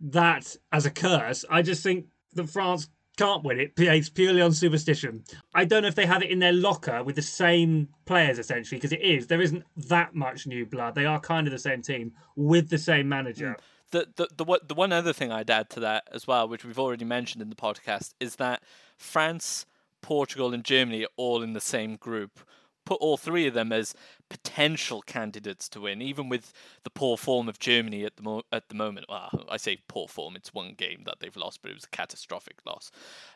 [0.00, 4.52] that as a curse, I just think that France can't win it based purely on
[4.52, 5.22] superstition.
[5.54, 8.78] I don't know if they have it in their locker with the same players essentially,
[8.78, 9.26] because it is.
[9.26, 10.94] There isn't that much new blood.
[10.94, 13.56] They are kind of the same team with the same manager.
[13.58, 13.62] Mm.
[13.90, 16.78] The, the the the one other thing I'd add to that as well, which we've
[16.78, 18.62] already mentioned in the podcast, is that
[18.96, 19.66] France,
[20.02, 22.40] Portugal, and Germany are all in the same group.
[22.84, 23.94] Put all three of them as
[24.28, 28.68] potential candidates to win, even with the poor form of Germany at the mo- at
[28.68, 29.06] the moment.
[29.08, 31.96] Well, I say poor form; it's one game that they've lost, but it was a
[31.96, 32.90] catastrophic loss.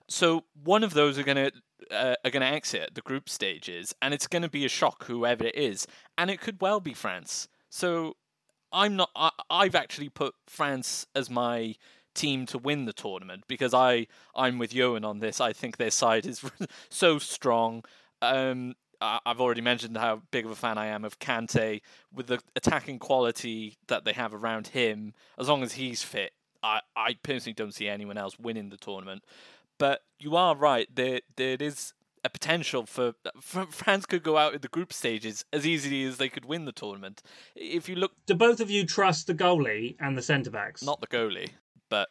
[0.09, 1.53] So one of those are gonna
[1.93, 5.55] uh, are gonna exit the group stages, and it's gonna be a shock, whoever it
[5.55, 5.87] is,
[6.19, 7.47] and it could well be France.
[7.71, 8.17] So
[8.73, 9.11] I'm not.
[9.15, 11.77] I, I've actually put France as my
[12.17, 15.41] team to win the tournament because I I'm with Johan on this.
[15.41, 16.45] I think their side is
[16.89, 17.85] so strong.
[18.23, 22.41] Um, I've already mentioned how big of a fan I am of Kante with the
[22.57, 25.13] attacking quality that they have around him.
[25.39, 29.25] As long as he's fit, I I personally don't see anyone else winning the tournament.
[29.79, 30.89] But you are right.
[30.95, 31.93] There there is
[32.25, 36.17] a potential for, for France could go out in the group stages as easily as
[36.17, 37.23] they could win the tournament.
[37.55, 40.83] If you look Do both of you trust the goalie and the centre backs?
[40.83, 41.51] not the goalie,
[41.89, 42.09] but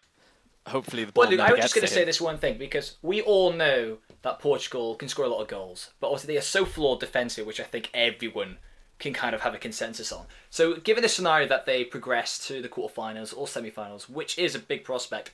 [0.67, 2.07] hopefully the ball Well, Luke, never I was just going to to say him.
[2.07, 5.91] this one thing because we all know that Portugal can score a lot of goals,
[5.99, 8.57] but also they are so flawed defensively, which I think everyone
[8.97, 10.25] can kind of have a consensus on.
[10.49, 14.59] So, given the scenario that they progress to the quarterfinals or semi-finals, which is a
[14.59, 15.31] big prospect,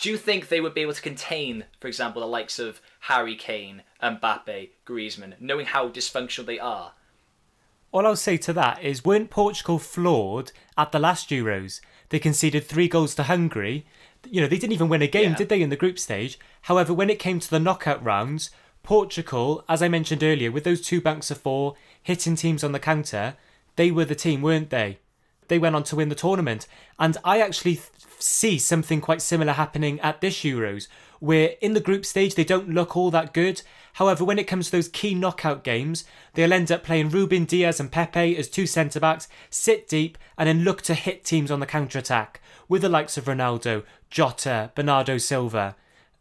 [0.00, 3.36] Do you think they would be able to contain, for example, the likes of Harry
[3.36, 6.92] Kane, Mbappe, Griezmann, knowing how dysfunctional they are?
[7.92, 11.80] All I'll say to that is, weren't Portugal flawed at the last Euros?
[12.10, 13.86] They conceded three goals to Hungary.
[14.28, 15.36] You know, they didn't even win a game, Yeah.
[15.36, 16.38] did they, in the group stage?
[16.62, 18.50] However, when it came to the knockout rounds,
[18.82, 22.78] Portugal, as I mentioned earlier, with those two banks of four, hitting teams on the
[22.78, 23.36] counter,
[23.76, 24.98] they were the team, weren't they?
[25.48, 26.66] They went on to win the tournament.
[26.98, 27.88] And I actually th-
[28.18, 30.86] see something quite similar happening at this Euros,
[31.20, 33.62] where in the group stage they don't look all that good.
[33.94, 37.78] However, when it comes to those key knockout games, they'll end up playing Ruben Dias
[37.78, 41.60] and Pepe as two centre backs, sit deep, and then look to hit teams on
[41.60, 45.76] the counter attack with the likes of Ronaldo, Jota, Bernardo Silva.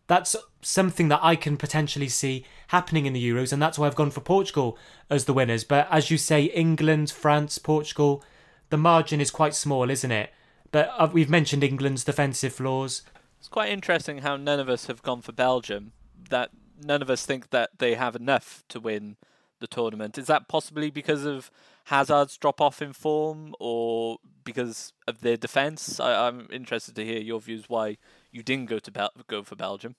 [0.06, 3.96] That's something that I can potentially see happening in the Euros, and that's why I've
[3.96, 4.78] gone for Portugal
[5.10, 5.64] as the winners.
[5.64, 8.24] But as you say, England, France, Portugal,
[8.70, 10.32] the margin is quite small, isn't it?
[10.72, 13.02] But uh, we've mentioned England's defensive flaws.
[13.40, 15.92] It's quite interesting how none of us have gone for Belgium.
[16.30, 16.52] That
[16.84, 19.18] none of us think that they have enough to win
[19.60, 20.18] the tournament.
[20.18, 21.50] Is that possibly because of
[21.86, 26.00] Hazard's drop off in form, or because of their defence?
[26.00, 27.98] I'm interested to hear your views why
[28.32, 29.96] you didn't go to Bel- go for Belgium.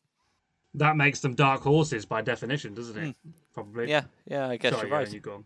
[0.74, 3.16] That makes them dark horses by definition, doesn't it?
[3.24, 3.30] Hmm.
[3.54, 3.88] Probably.
[3.88, 5.02] Yeah, yeah, I guess Sorry, you're right.
[5.02, 5.44] Aaron, you go on.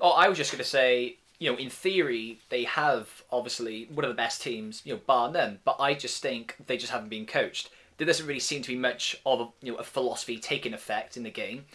[0.00, 4.04] Oh, I was just going to say, you know, in theory, they have obviously one
[4.04, 5.58] of the best teams, you know, bar none.
[5.64, 7.68] But I just think they just haven't been coached.
[8.00, 11.18] There doesn't really seem to be much of a, you know a philosophy taking effect
[11.18, 11.66] in the game,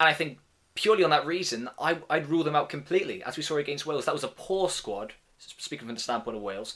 [0.00, 0.38] and I think
[0.74, 3.22] purely on that reason, I, I'd rule them out completely.
[3.22, 5.12] As we saw against Wales, that was a poor squad.
[5.36, 6.74] Speaking from the standpoint of Wales,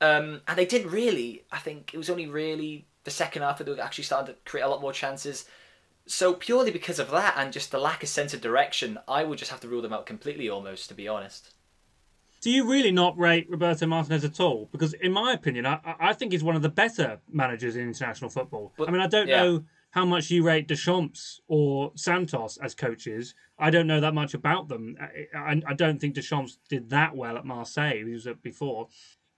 [0.00, 1.42] um, and they didn't really.
[1.52, 4.62] I think it was only really the second half that they actually started to create
[4.62, 5.44] a lot more chances.
[6.06, 9.38] So purely because of that and just the lack of sense of direction, I would
[9.38, 11.50] just have to rule them out completely, almost to be honest.
[12.40, 14.68] Do you really not rate Roberto Martinez at all?
[14.70, 18.30] Because, in my opinion, I, I think he's one of the better managers in international
[18.30, 18.72] football.
[18.76, 19.42] But- I mean, I don't yeah.
[19.42, 23.34] know how much you rate Deschamps or Santos as coaches.
[23.58, 24.96] I don't know that much about them.
[25.00, 28.04] I, I, I don't think Deschamps did that well at Marseille.
[28.06, 28.88] He was at before.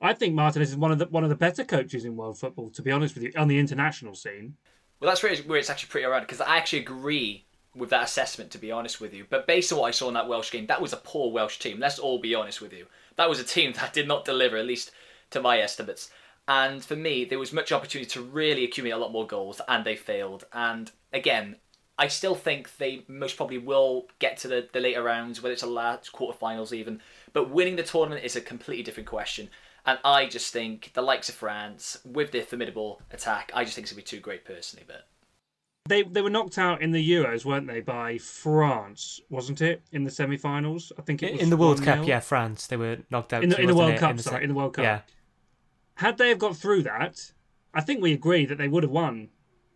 [0.01, 2.71] I think Martinez is one of the one of the better coaches in world football.
[2.71, 4.57] To be honest with you, on the international scene.
[4.99, 8.05] Well, that's where it's, where it's actually pretty around because I actually agree with that
[8.05, 9.27] assessment, to be honest with you.
[9.29, 11.59] But based on what I saw in that Welsh game, that was a poor Welsh
[11.59, 11.79] team.
[11.79, 12.87] Let's all be honest with you.
[13.17, 14.91] That was a team that did not deliver, at least
[15.31, 16.11] to my estimates.
[16.49, 19.85] And for me, there was much opportunity to really accumulate a lot more goals, and
[19.85, 20.47] they failed.
[20.53, 21.57] And again,
[21.97, 25.63] I still think they most probably will get to the, the later rounds, whether it's
[25.63, 27.01] a last quarterfinals even.
[27.33, 29.49] But winning the tournament is a completely different question.
[29.87, 33.85] And I just think the likes of France, with their formidable attack, I just think
[33.85, 34.85] it's going to be too great personally.
[34.87, 35.07] But
[35.91, 40.05] They they were knocked out in the Euros, weren't they, by France, wasn't it, in
[40.05, 40.93] the semi-finals?
[40.97, 41.85] I think it was In the World 1-0.
[41.85, 43.43] Cup, yeah, France, they were knocked out.
[43.43, 43.99] In the, too, in the World it?
[43.99, 44.85] Cup, the sorry, in the World Cup.
[44.85, 45.01] Yeah,
[45.95, 47.33] Had they have got through that,
[47.75, 49.31] I think we agree that they would have won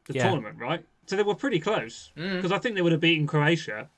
[0.07, 0.29] the Yeah.
[0.29, 0.85] tournament, right?
[1.07, 2.37] So they were pretty close Mm.
[2.37, 3.91] because I think they would have beaten Croatia.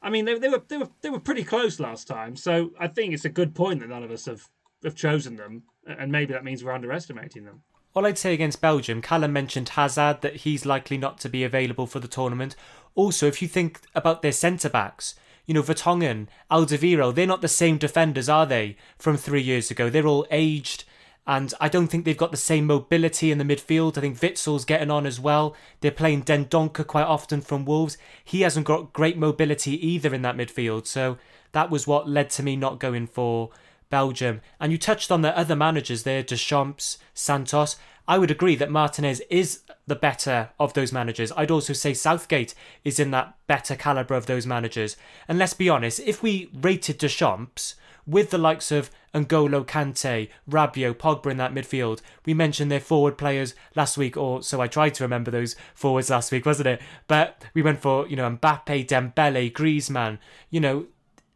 [0.00, 2.88] I mean, they, they were they were they were pretty close last time, so I
[2.88, 4.48] think it's a good point that none of us have
[4.84, 7.62] have chosen them, and maybe that means we're underestimating them.
[7.98, 11.88] All I'd say against Belgium, Callum mentioned Hazard that he's likely not to be available
[11.88, 12.54] for the tournament.
[12.94, 17.48] Also, if you think about their centre backs, you know, Vertonghen, Alderweireld, they're not the
[17.48, 19.90] same defenders, are they, from three years ago?
[19.90, 20.84] They're all aged,
[21.26, 23.98] and I don't think they've got the same mobility in the midfield.
[23.98, 25.56] I think Witsel's getting on as well.
[25.80, 27.98] They're playing Dendoncker quite often from Wolves.
[28.24, 31.18] He hasn't got great mobility either in that midfield, so
[31.50, 33.50] that was what led to me not going for
[33.90, 34.40] Belgium.
[34.60, 37.76] And you touched on the other managers there, Deschamps, Santos.
[38.06, 41.32] I would agree that Martinez is the better of those managers.
[41.36, 44.96] I'd also say Southgate is in that better calibre of those managers.
[45.28, 47.74] And let's be honest, if we rated Deschamps
[48.06, 53.18] with the likes of N'Golo Kante, Rabiot, Pogba in that midfield, we mentioned their forward
[53.18, 56.80] players last week, or so I tried to remember those forwards last week, wasn't it?
[57.06, 60.18] But we went for, you know, Mbappe, Dembele, Griezmann,
[60.50, 60.86] you know,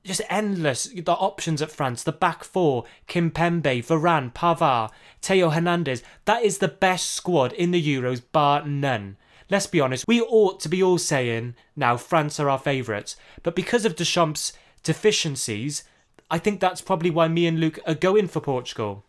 [0.04, 2.02] just endless the options at France.
[2.02, 4.90] The back four: Kimpembe, Varane, Pavard,
[5.20, 6.02] Theo Hernandez.
[6.24, 9.16] That is the best squad in the Euros, bar none.
[9.50, 10.06] Let's be honest.
[10.08, 14.52] We ought to be all saying now France are our favourites, but because of Deschamps'
[14.82, 15.84] deficiencies,
[16.30, 19.04] I think that's probably why me and Luke are going for Portugal.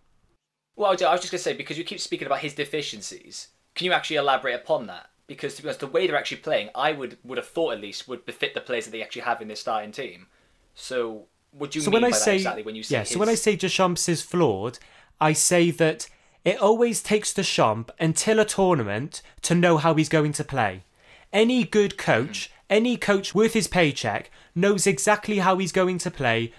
[0.76, 3.86] Well, I was just going to say, because you keep speaking about his deficiencies, can
[3.86, 5.10] you actually elaborate upon that?
[5.28, 7.82] Because to be honest, the way they're actually playing, I would would have thought at
[7.82, 10.28] least would befit the players that they actually have in their starting team.
[10.74, 12.96] So, what do you so mean when by I that say exactly when you say
[12.96, 14.80] yeah, so when I say Deschamps is flawed,
[15.20, 16.08] I say that
[16.44, 20.84] it always takes Deschamps until a tournament to know how he's going to play.
[21.32, 22.54] Any good coach, hmm.
[22.70, 26.52] any coach worth his paycheck, knows exactly how he's going to play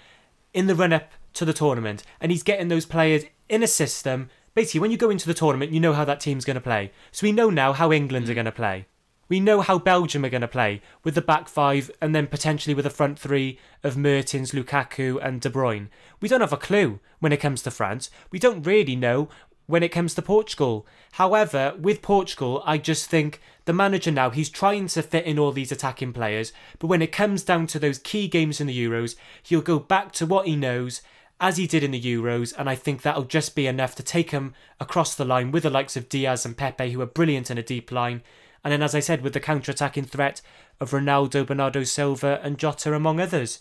[0.53, 4.29] in the run up to the tournament, and he's getting those players in a system
[4.55, 6.91] basically when you go into the tournament, you know how that team's going to play.
[7.11, 8.35] So we know now how England are hmm.
[8.35, 8.87] going to play.
[9.27, 12.75] We know how Belgium are going to play with the back five and then potentially
[12.75, 15.89] with a front three of Mertens, Lukaku, and De Bruyne.
[16.21, 18.11] We don't have a clue when it comes to France.
[18.31, 19.29] We don't really know
[19.67, 20.85] when it comes to Portugal.
[21.13, 25.51] However, with Portugal, I just think the manager now, he's trying to fit in all
[25.51, 29.15] these attacking players, but when it comes down to those key games in the Euros,
[29.41, 31.01] he'll go back to what he knows
[31.39, 34.31] as he did in the Euros, and I think that'll just be enough to take
[34.31, 37.57] him across the line with the likes of Dias and Pepe, who are brilliant in
[37.57, 38.21] a deep line.
[38.65, 40.41] And then, as I said, with the counter attacking threat
[40.81, 43.59] of Ronaldo, Bernardo Silva, and Jota, among others.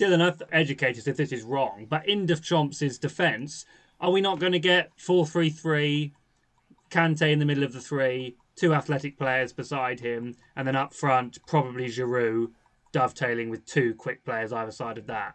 [0.00, 3.66] Dylan, I've educate us if this is wrong, but in Deschamps' defence,
[4.00, 6.14] are we not going to get 4 3 3,
[6.90, 10.94] Kante in the middle of the three, two athletic players beside him, and then up
[10.94, 12.48] front, probably Giroud
[12.92, 15.34] dovetailing with two quick players either side of that?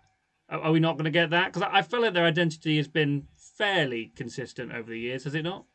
[0.50, 1.54] Are we not going to get that?
[1.54, 5.44] Because I feel like their identity has been fairly consistent over the years, has it
[5.44, 5.66] not?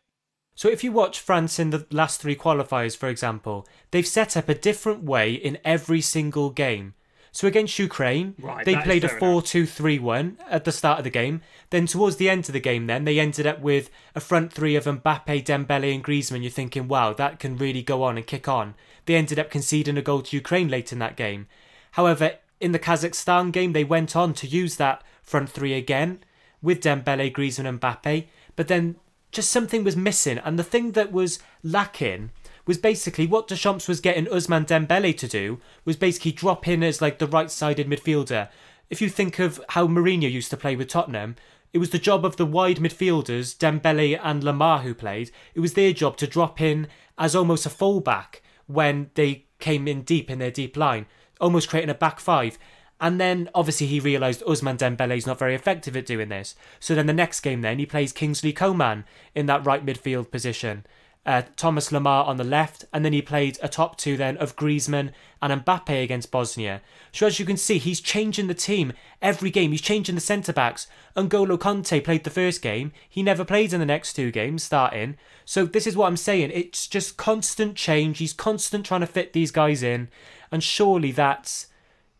[0.57, 4.49] So if you watch France in the last three qualifiers, for example, they've set up
[4.49, 6.95] a different way in every single game.
[7.31, 10.97] So against Ukraine, Right, they played a fair 4 2 3 1 at the start
[10.97, 11.43] of the game.
[11.69, 14.75] Then towards the end of the game, then they ended up with a front three
[14.75, 16.41] of Mbappe, Dembele, and Griezmann.
[16.41, 18.75] You're thinking, wow, that can really go on and kick on.
[19.05, 21.49] They ended up conceding a goal to Ukraine late in that game.
[21.93, 26.21] However, in the Kazakhstan game, they went on to use that front three again
[26.63, 28.29] with Dembele, Griezmann, and Mbappe.
[28.57, 28.97] But then
[29.37, 32.31] just something was missing, and the thing that was lacking
[32.67, 37.01] was basically what Deschamps was getting Ousmane Dembele to do was basically drop in as
[37.01, 38.49] like the right-sided midfielder.
[38.91, 41.37] If you think of how Mourinho used to play with Tottenham,
[41.73, 45.31] it was the job of the wide midfielders, Dembele and Lemar, who played.
[45.55, 50.03] It was their job to drop in as almost a fullback when they came in
[50.03, 51.07] deep in their deep line,
[51.41, 52.59] almost creating a back five.
[53.01, 56.55] And then obviously he realised Ousmane Dembele is not very effective at doing this.
[56.81, 60.87] So then the next game, then he plays Kingsley Coman in that right midfield position.
[61.27, 64.55] Uh, Thomas Lemar on the left, and then he played a top two then of
[64.55, 65.11] Griezmann
[65.43, 66.81] and Mbappe against Bosnia.
[67.11, 69.73] So as you can see, he's changing the team every game.
[69.73, 70.87] He's changing the centre backs.
[71.17, 72.93] N'Golo Kante played the first game.
[73.09, 75.17] He never played in the next two games starting.
[75.45, 76.53] So this is what I'm saying.
[76.55, 78.19] It's just constant change.
[78.19, 80.09] He's constant trying to fit these guys in,
[80.53, 81.67] and surely that's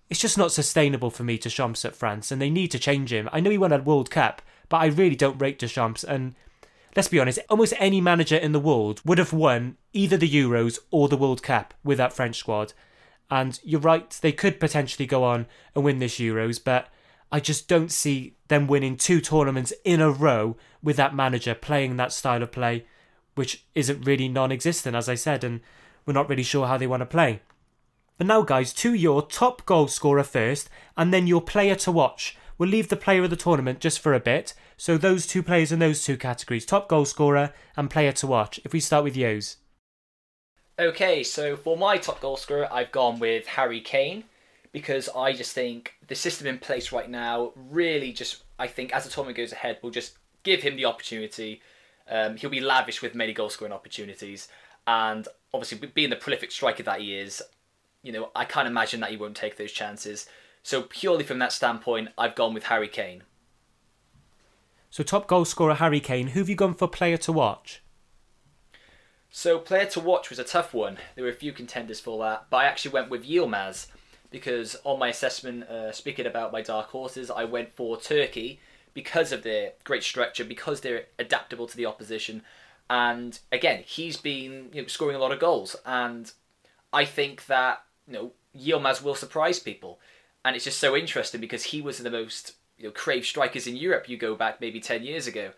[0.09, 3.29] it's just not sustainable for me Deschamps at France, and they need to change him.
[3.33, 6.05] I know he won a World Cup, but I really don't rate Deschamps.
[6.05, 6.35] And
[6.95, 10.79] let's be honest, almost any manager in the world would have won either the Euros
[10.91, 12.73] or the World Cup with that French squad.
[13.31, 16.89] And you're right, they could potentially go on and win this Euros, but
[17.33, 21.97] I just don't see them winning two tournaments in a row with that manager playing
[21.97, 22.87] that style of play,
[23.35, 25.61] which isn't really non existent, as I said, and
[26.05, 27.41] we're not really sure how they want to play.
[28.19, 32.37] But now, guys, to your top goal scorer first, and then your player to watch.
[32.59, 34.55] We'll leave the player of the tournament just for a bit.
[34.79, 38.59] So, those two players in those two categories top goal scorer and player to watch.
[38.65, 39.59] If we start with Yos.
[40.79, 44.25] Okay, so for my top goal scorer, I've gone with Harry Kane
[44.73, 49.05] because I just think the system in place right now really just, I think as
[49.05, 51.63] the tournament goes ahead, will just give him the opportunity.
[52.11, 54.49] Um, he'll be lavish with many goal scoring opportunities,
[54.87, 57.43] and obviously being the prolific striker that he is,
[58.07, 60.27] you know, I can't imagine that he won't take those chances.
[60.63, 63.25] So purely from that standpoint, I've gone with Harry Kane.
[64.91, 66.29] So, top goal scorer Harry Kane.
[66.29, 67.83] Who have you gone for player to watch?
[69.31, 70.97] So player to watch was a tough one.
[71.15, 73.89] There were a few contenders for that, but I actually went with Yilmaz
[74.31, 78.61] because on my assessment, uh, speaking about my dark horses, I went for Turkey
[78.95, 82.43] because of their great structure, because they're adaptable to the opposition,
[82.89, 86.33] and again, he's been you know, scoring a lot of goals, and
[86.93, 89.99] I think that you know Yilmaz will surprise people,
[90.45, 93.77] and it's just so interesting because he was the most you know crave strikers in
[93.77, 94.09] Europe.
[94.09, 95.53] You go back maybe ten years ago,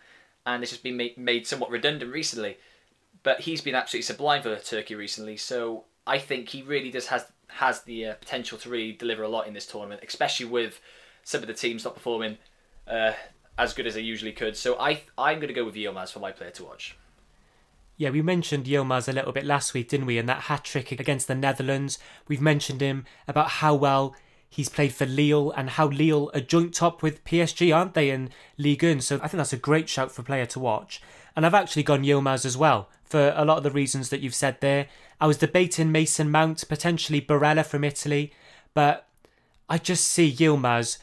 [0.46, 2.56] and it's just been made, made somewhat redundant recently
[3.22, 5.36] but he's been absolutely sublime for Turkey recently.
[5.36, 9.28] So I think he really does has has the uh, potential to really deliver a
[9.28, 10.80] lot in this tournament, especially with
[11.24, 12.38] some of the teams not performing
[12.86, 13.12] uh,
[13.56, 14.56] as good as they usually could.
[14.56, 16.96] So I I'm going to go with Yilmaz for my player to watch.
[17.98, 20.18] Yeah, we mentioned Yilmaz a little bit last week, didn't we?
[20.18, 21.98] And that hat trick against the Netherlands.
[22.28, 24.14] We've mentioned him about how well
[24.48, 28.30] he's played for Lille and how Lille are joint top with PSG, aren't they, in
[28.56, 29.00] Ligue 1?
[29.00, 31.02] So I think that's a great shout for a player to watch.
[31.34, 34.34] And I've actually gone Yilmaz as well for a lot of the reasons that you've
[34.34, 34.86] said there.
[35.20, 38.32] I was debating Mason Mount, potentially Barella from Italy,
[38.74, 39.08] but
[39.68, 40.98] I just see Yilmaz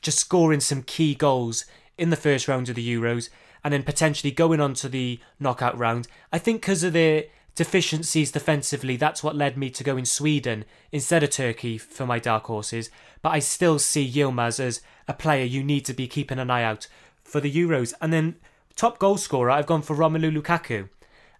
[0.00, 1.64] just scoring some key goals
[1.98, 3.30] in the first round of the Euros
[3.66, 6.06] and then potentially going on to the knockout round.
[6.32, 7.24] I think because of their
[7.56, 12.20] deficiencies defensively, that's what led me to go in Sweden instead of Turkey for my
[12.20, 12.90] dark horses.
[13.22, 16.62] But I still see Yilmaz as a player you need to be keeping an eye
[16.62, 16.86] out
[17.24, 17.92] for the Euros.
[18.00, 18.36] And then
[18.76, 20.88] top goal scorer, I've gone for Romelu Lukaku.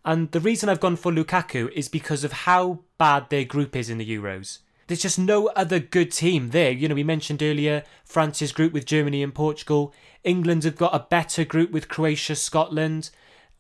[0.05, 3.89] And the reason I've gone for Lukaku is because of how bad their group is
[3.89, 4.59] in the Euros.
[4.87, 6.71] There's just no other good team there.
[6.71, 9.93] You know, we mentioned earlier France's group with Germany and Portugal.
[10.23, 13.11] England have got a better group with Croatia, Scotland.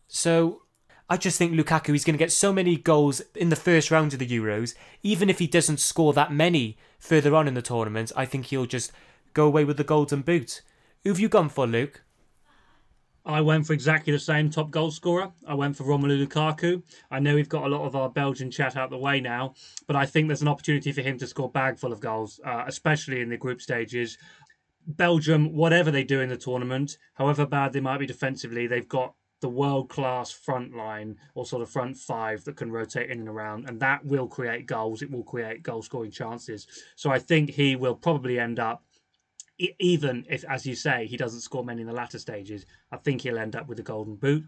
[0.07, 0.63] So
[1.11, 4.13] I just think Lukaku is going to get so many goals in the first round
[4.13, 4.75] of the Euros.
[5.03, 8.67] Even if he doesn't score that many further on in the tournament, I think he'll
[8.67, 8.93] just
[9.35, 10.63] go away with the golden boot.
[11.03, 12.03] Who have you gone for, Luke?
[13.27, 15.33] I went for exactly the same top goal scorer.
[15.47, 16.81] I went for Romelu Lukaku.
[17.11, 19.55] I know we've got a lot of our Belgian chat out the way now,
[19.89, 22.63] but I think there's an opportunity for him to score bag full of goals, uh,
[22.69, 24.17] especially in the group stages.
[24.87, 29.15] Belgium, whatever they do in the tournament, however bad they might be defensively, they've got
[29.41, 33.29] the world class front line or sort of front five that can rotate in and
[33.29, 35.03] around, and that will create goals.
[35.03, 36.69] It will create goal scoring chances.
[36.95, 38.85] So I think he will probably end up
[39.59, 43.23] even if, as you say, he doesn't score many in the latter stages, I think
[43.23, 44.45] he'll end up with a golden boot.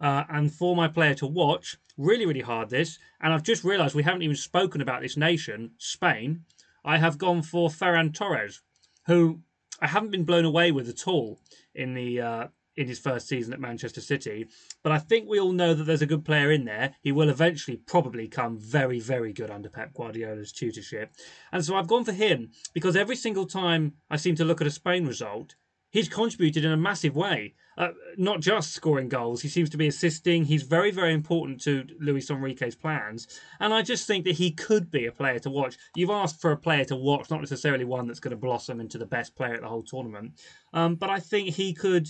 [0.00, 2.98] Uh, and for my player to watch, really, really hard this.
[3.20, 6.44] And I've just realised we haven't even spoken about this nation, Spain.
[6.84, 8.62] I have gone for Ferran Torres,
[9.06, 9.40] who
[9.80, 11.40] I haven't been blown away with at all
[11.74, 12.46] in the uh,
[12.76, 14.46] in his first season at Manchester City.
[14.82, 16.94] But I think we all know that there's a good player in there.
[17.02, 21.12] He will eventually probably come very, very good under Pep Guardiola's tutorship.
[21.52, 24.66] And so I've gone for him because every single time I seem to look at
[24.66, 25.56] a Spain result,
[25.90, 27.54] he's contributed in a massive way.
[27.76, 30.44] Uh, not just scoring goals, he seems to be assisting.
[30.44, 33.40] He's very, very important to Luis Enrique's plans.
[33.58, 35.76] And I just think that he could be a player to watch.
[35.96, 38.98] You've asked for a player to watch, not necessarily one that's going to blossom into
[38.98, 40.32] the best player at the whole tournament.
[40.72, 42.08] Um, but I think he could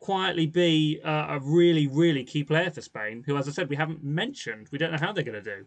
[0.00, 3.76] quietly be uh, a really, really key player for Spain, who, as I said, we
[3.76, 4.68] haven't mentioned.
[4.70, 5.66] We don't know how they're going to do.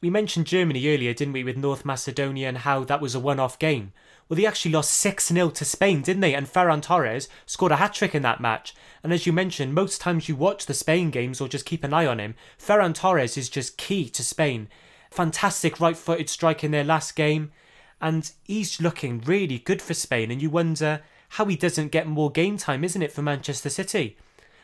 [0.00, 3.40] We mentioned Germany earlier, didn't we, with North Macedonia and how that was a one
[3.40, 3.92] off game.
[4.28, 6.34] Well, they actually lost 6 0 to Spain, didn't they?
[6.34, 8.74] And Ferran Torres scored a hat trick in that match.
[9.02, 11.94] And as you mentioned, most times you watch the Spain games or just keep an
[11.94, 14.68] eye on him, Ferran Torres is just key to Spain.
[15.10, 17.52] Fantastic right footed strike in their last game.
[18.00, 20.30] And he's looking really good for Spain.
[20.30, 24.16] And you wonder how he doesn't get more game time, isn't it, for Manchester City?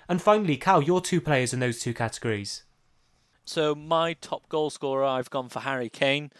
[0.08, 2.62] And finally, Cal, your two players in those two categories.
[3.44, 6.30] So my top goal scorer, I've gone for Harry Kane.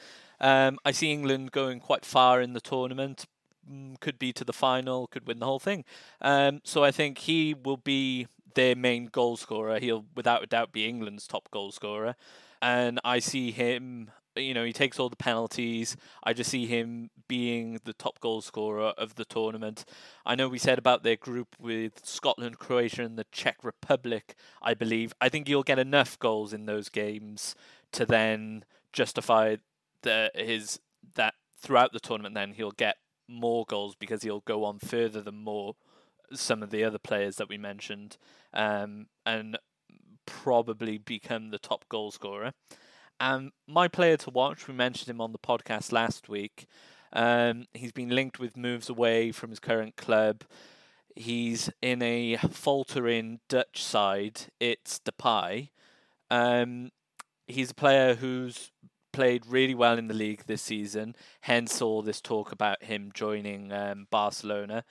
[0.41, 3.27] Um, I see England going quite far in the tournament.
[3.71, 5.85] Mm, could be to the final, could win the whole thing.
[6.21, 9.79] Um, so I think he will be their main goal scorer.
[9.79, 12.17] He'll, without a doubt, be England's top goal scorer.
[12.61, 15.97] And I see him you know, he takes all the penalties.
[16.23, 19.85] I just see him being the top goal scorer of the tournament.
[20.25, 24.75] I know we said about their group with Scotland, Croatia, and the Czech Republic, I
[24.75, 25.13] believe.
[25.21, 27.55] I think he'll get enough goals in those games
[27.93, 29.57] to then justify
[30.03, 30.81] the his
[31.15, 32.97] that throughout the tournament then he'll get
[33.29, 35.75] more goals because he'll go on further than more
[36.33, 38.17] some of the other players that we mentioned
[38.53, 39.59] um, and
[40.27, 42.53] probably become the top goal scorer.
[43.69, 46.67] My player to watch, we mentioned him on the podcast last week.
[47.13, 50.43] Um, he's been linked with moves away from his current club.
[51.15, 54.41] He's in a faltering Dutch side.
[54.59, 55.69] It's Depay.
[56.31, 56.91] Um,
[57.47, 58.73] he's a player who's
[59.13, 61.15] played really well in the league this season.
[61.43, 64.85] Hence all this talk about him joining um, Barcelona.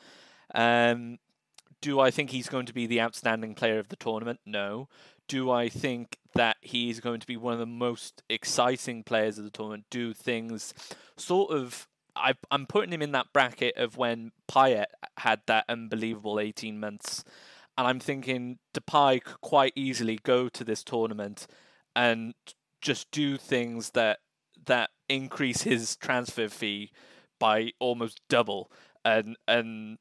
[0.56, 1.18] Um,
[1.82, 4.40] do I think he's going to be the outstanding player of the tournament?
[4.46, 4.88] No
[5.32, 9.46] do I think that he's going to be one of the most exciting players of
[9.46, 9.86] the tournament?
[9.90, 10.74] Do things
[11.16, 11.88] sort of.
[12.18, 14.88] I, I'm putting him in that bracket of when Payet
[15.20, 17.24] had that unbelievable 18 months.
[17.78, 21.48] And I'm thinking Depay could quite easily go to this tournament
[21.96, 22.34] and
[22.82, 24.20] just do things that
[24.66, 26.92] that increase his transfer fee
[27.40, 28.70] by almost double.
[29.06, 29.98] And and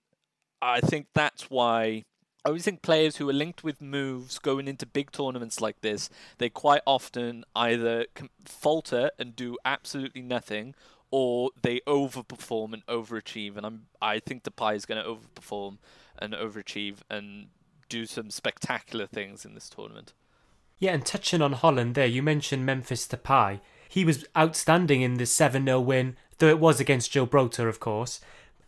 [0.60, 2.02] I think that's why
[2.45, 6.09] I always think players who are linked with moves going into big tournaments like this,
[6.38, 8.07] they quite often either
[8.45, 10.74] falter and do absolutely nothing,
[11.11, 13.57] or they overperform and overachieve.
[13.57, 15.78] And I'm I think Depay is going to overperform
[16.18, 17.49] and overachieve and
[17.91, 20.14] do some spectacular things in this tournament.
[20.78, 23.61] Yeah, and touching on Holland there, you mentioned Memphis Depay.
[23.86, 28.20] He was outstanding in the 7 0 win, though it was against Gibraltar, of course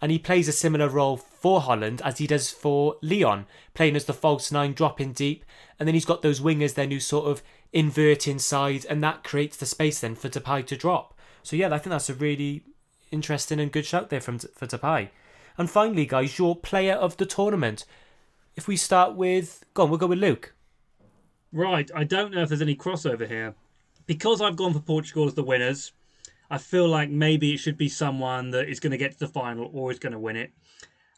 [0.02, 4.04] and he plays a similar role for Holland as he does for Lyon, playing as
[4.06, 5.44] the false nine, dropping deep,
[5.78, 7.40] and then he's got those wingers then who sort of
[7.72, 11.14] invert inside, and that creates the space then for Depay to drop.
[11.44, 12.64] So yeah, I think that's a really
[13.12, 15.10] interesting and good shout there from for Depay.
[15.56, 17.84] And finally, guys, your player of the tournament.
[18.56, 20.54] If we start with, go on, we'll go with Luke.
[21.52, 23.54] Right, I don't know if there's any crossover here.
[24.06, 25.92] Because I've gone for Portugal as the winners,
[26.52, 29.26] I feel like maybe it should be someone that is going to get to the
[29.26, 30.52] final or is going to win it.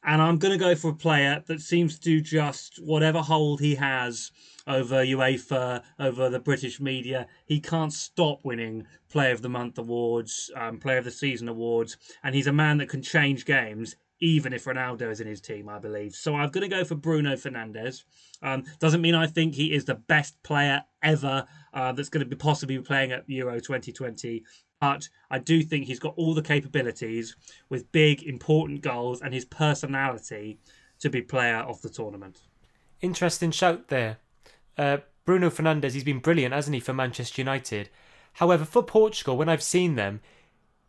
[0.04, 3.74] And I'm going to go for a player that seems to just whatever hold he
[3.74, 4.30] has
[4.68, 10.52] over UEFA, over the British media, he can't stop winning Player of the Month awards,
[10.54, 14.52] um, Player of the Season awards, and he's a man that can change games even
[14.52, 16.14] if Ronaldo is in his team, I believe.
[16.14, 18.04] So I'm going to go for Bruno Fernandes.
[18.42, 22.28] Um, doesn't mean I think he is the best player ever uh, that's going to
[22.28, 24.42] be possibly playing at Euro 2020.
[24.84, 27.36] But I do think he's got all the capabilities
[27.70, 30.58] with big, important goals and his personality
[30.98, 32.42] to be player of the tournament.
[33.00, 34.18] Interesting shout there.
[34.76, 37.88] Uh, Bruno Fernandes, he's been brilliant, hasn't he, for Manchester United?
[38.34, 40.20] However, for Portugal, when I've seen them,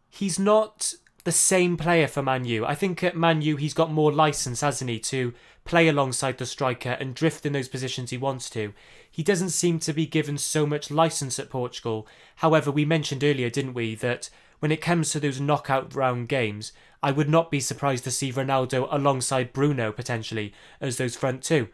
[0.10, 0.94] he's not
[1.26, 2.66] the same player for Man U.
[2.66, 5.34] I think at Man U he's got more license, hasn't he, to
[5.66, 8.74] play alongside the striker and drift in those positions he wants to.
[9.12, 12.08] He doesn't seem to be given so much license at Portugal.
[12.38, 16.72] However, we mentioned earlier, didn't we, that when it comes to those knockout round games,
[17.02, 21.70] I would not be surprised to see Ronaldo alongside Bruno potentially as those front two.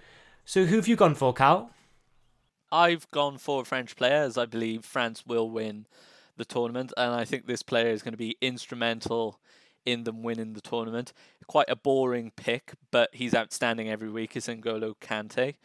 [0.45, 1.71] So who have you gone for, Cal?
[2.71, 4.37] I've gone for French players.
[4.37, 5.87] I believe France will win
[6.37, 9.39] the tournament, and I think this player is going to be instrumental
[9.85, 11.13] in them winning the tournament.
[11.47, 14.35] Quite a boring pick, but he's outstanding every week.
[14.35, 15.55] Is N'Golo Kante.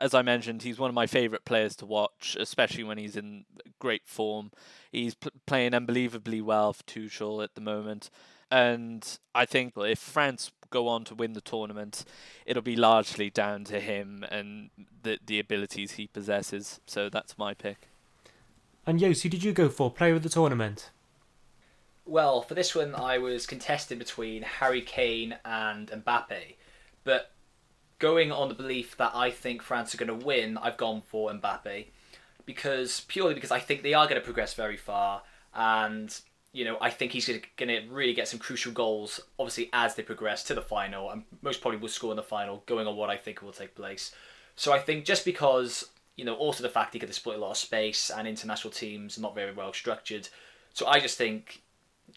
[0.00, 3.44] As I mentioned, he's one of my favourite players to watch, especially when he's in
[3.78, 4.50] great form.
[4.90, 5.16] He's
[5.46, 8.10] playing unbelievably well for Tuchel at the moment.
[8.50, 12.04] And I think if France go on to win the tournament,
[12.44, 14.70] it'll be largely down to him and
[15.02, 16.80] the the abilities he possesses.
[16.86, 17.88] So that's my pick.
[18.86, 19.90] And Yos, who did you go for?
[19.90, 20.90] Player of the tournament?
[22.06, 26.56] Well, for this one, I was contested between Harry Kane and Mbappe.
[27.02, 27.32] But
[27.98, 31.30] going on the belief that I think France are going to win, I've gone for
[31.30, 31.86] Mbappe.
[32.44, 35.22] Because purely because I think they are going to progress very far.
[35.54, 36.14] And,
[36.52, 40.02] you know, I think he's going to really get some crucial goals, obviously, as they
[40.02, 41.10] progress to the final.
[41.10, 43.74] And most probably will score in the final, going on what I think will take
[43.74, 44.14] place.
[44.56, 47.50] So I think just because you know, also the fact he could exploit a lot
[47.52, 50.28] of space and international teams not very well structured.
[50.72, 51.62] So I just think,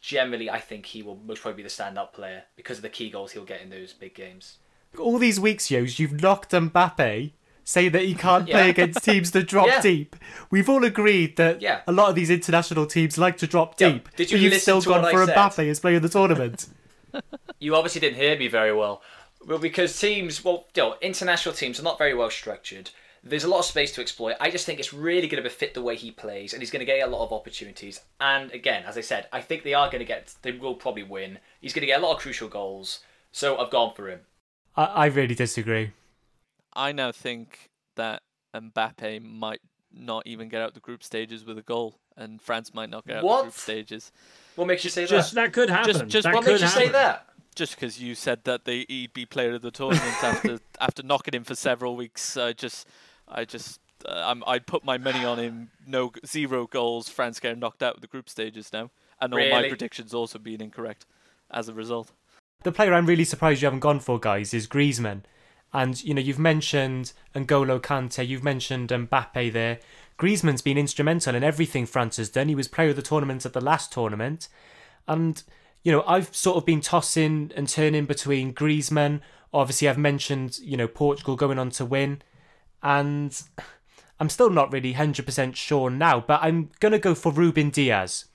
[0.01, 3.09] generally, I think he will most probably be the standout player because of the key
[3.09, 4.57] goals he'll get in those big games.
[4.99, 7.31] All these weeks, Yos, you've knocked Mbappe,
[7.63, 9.81] say that he can't play against teams that drop Yeah.
[9.81, 10.15] deep.
[10.49, 11.81] We've all agreed that Yeah.
[11.87, 14.09] a lot of these international teams like to drop Yeah, deep.
[14.15, 15.35] did you but you've listen still to gone what I for said?
[15.35, 16.67] Mbappe as player of the tournament.
[17.59, 19.01] You obviously didn't hear me very well.
[19.43, 22.91] Well, because teams, well, you know, international teams are not very well structured.
[23.29, 24.35] There's a lot of space to exploit.
[24.39, 26.79] I just think it's really going to befit the way he plays, and he's going
[26.79, 28.01] to get a lot of opportunities.
[28.19, 31.03] And again, as I said, I think they are going to get, they will probably
[31.03, 31.39] win.
[31.61, 32.99] He's going to get a lot of crucial goals.
[33.31, 34.21] So I've gone for him.
[34.75, 35.91] I, I really disagree.
[36.73, 38.21] I now think that
[38.55, 39.61] Mbappe might
[39.91, 43.17] not even get out the group stages with a goal, and France might not get
[43.17, 44.11] out the group stages.
[44.55, 45.41] What makes you say Just that?
[45.45, 46.09] that could happen.
[46.09, 47.27] just that What could makes you say that?
[47.55, 51.33] Just because you said that they he'd be player of the tournament after after knocking
[51.33, 52.87] him for several weeks, I just
[53.27, 55.71] I just uh, I'm, I'd put my money on him.
[55.85, 57.09] No zero goals.
[57.09, 60.61] France getting knocked out of the group stages now, and all my predictions also being
[60.61, 61.05] incorrect
[61.51, 62.11] as a result.
[62.63, 65.23] The player I'm really surprised you haven't gone for, guys, is Griezmann.
[65.73, 69.79] And, you know, you've mentioned N'Golo Kante, you've mentioned Mbappe there.
[70.17, 72.47] Griezmann's been instrumental in everything France has done.
[72.47, 74.47] He was player of the tournament at the last tournament.
[75.07, 75.43] And,
[75.83, 79.21] you know, I've sort of been tossing and turning between Griezmann.
[79.53, 82.21] Obviously, I've mentioned, you know, Portugal going on to win.
[82.81, 83.39] And
[84.19, 88.25] I'm still not really 100% sure now, but I'm going to go for Ruben Dias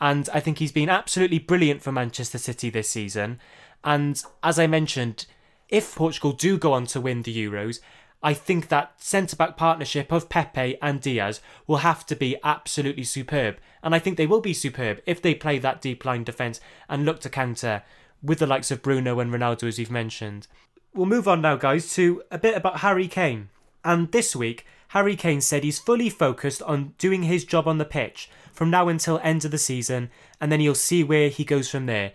[0.00, 3.40] and I think he's been absolutely brilliant for Manchester City this season.
[3.82, 5.26] And as I mentioned,
[5.68, 7.80] if Portugal do go on to win the Euros,
[8.22, 13.04] I think that centre back partnership of Pepe and Dias will have to be absolutely
[13.04, 13.56] superb.
[13.82, 17.04] And I think they will be superb if they play that deep line defence and
[17.04, 17.82] look to counter
[18.22, 20.46] with the likes of Bruno and Ronaldo, as you've mentioned.
[20.94, 23.48] We'll move on now, guys, to a bit about Harry Kane.
[23.86, 27.84] And this week, Harry Kane said he's fully focused on doing his job on the
[27.84, 30.10] pitch from now until end of the season,
[30.40, 32.10] and then he'll see where he goes from there.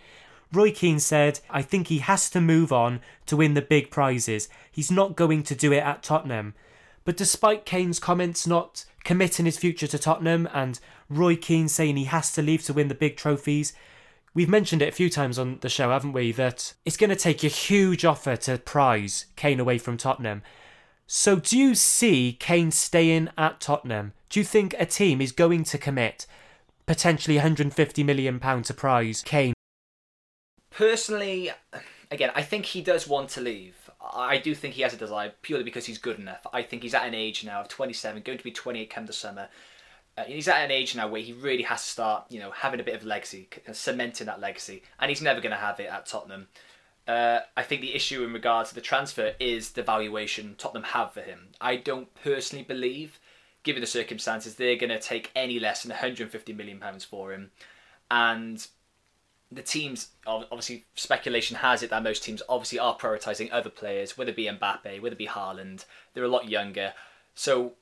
[0.52, 4.50] Roy Keane said, I think he has to move on to win the big prizes.
[4.70, 6.56] He's not going to do it at Tottenham.
[7.06, 10.78] But despite Kane's comments not committing his future to Tottenham and
[11.10, 13.72] Roy Keane saying he has to leave to win the big trophies,
[14.34, 17.16] we've mentioned it a few times on the show, haven't we, that it's going to
[17.16, 20.42] take a huge offer to prize Kane away from Tottenham.
[21.14, 24.14] So, do you see Kane staying at Tottenham?
[24.30, 26.26] Do you think a team is going to commit
[26.86, 29.54] potentially 150 million pound to prize Kane?
[30.70, 31.52] Personally,
[32.12, 33.90] again, I think he does want to leave.
[34.00, 36.48] I do think he has a desire purely because he's good enough.
[36.54, 39.12] I think he's at an age now of 27, going to be 28 come the
[39.12, 39.50] summer.
[40.18, 42.80] Uh, he's at an age now where he really has to start, you know, having
[42.80, 46.06] a bit of legacy, cementing that legacy, and he's never going to have it at
[46.06, 46.48] Tottenham.
[47.12, 51.12] Uh, I think the issue in regards to the transfer is the valuation Tottenham have
[51.12, 51.50] for him.
[51.60, 53.20] I don't personally believe,
[53.64, 57.52] given the circumstances, they're going to take any less than 150 million pounds for him,
[58.10, 58.66] and
[59.52, 64.32] the teams obviously speculation has it that most teams obviously are prioritising other players, whether
[64.32, 65.84] it be Mbappe, whether it be Haaland.
[66.14, 66.94] They're a lot younger,
[67.36, 67.74] so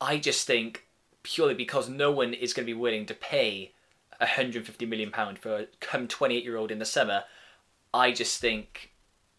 [0.00, 0.86] I just think
[1.22, 3.72] purely because no one is going to be willing to pay
[4.20, 7.24] 150 million pound for a come 28 year old in the summer.
[7.94, 8.90] I just think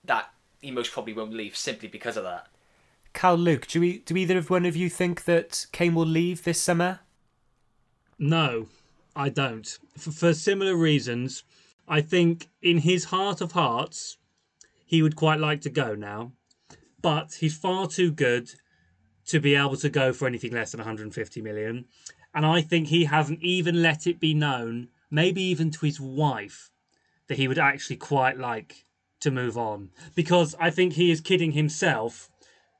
[0.06, 0.30] that
[0.62, 2.47] he most probably won't leave simply because of that.
[3.14, 6.45] Cal, Luke, do we do either of one of you think that Kane will leave
[6.45, 7.01] this summer?
[8.18, 8.68] No,
[9.14, 9.68] I don't.
[9.97, 11.43] For, for similar reasons,
[11.86, 14.18] I think in his heart of hearts,
[14.86, 16.32] he would quite like to go now,
[17.01, 18.51] but he's far too good
[19.26, 21.86] to be able to go for anything less than 150 million.
[22.34, 26.70] And I think he hasn't even let it be known, maybe even to his wife,
[27.28, 28.86] that he would actually quite like
[29.22, 29.90] to move on.
[30.16, 32.30] Because I think he is kidding himself,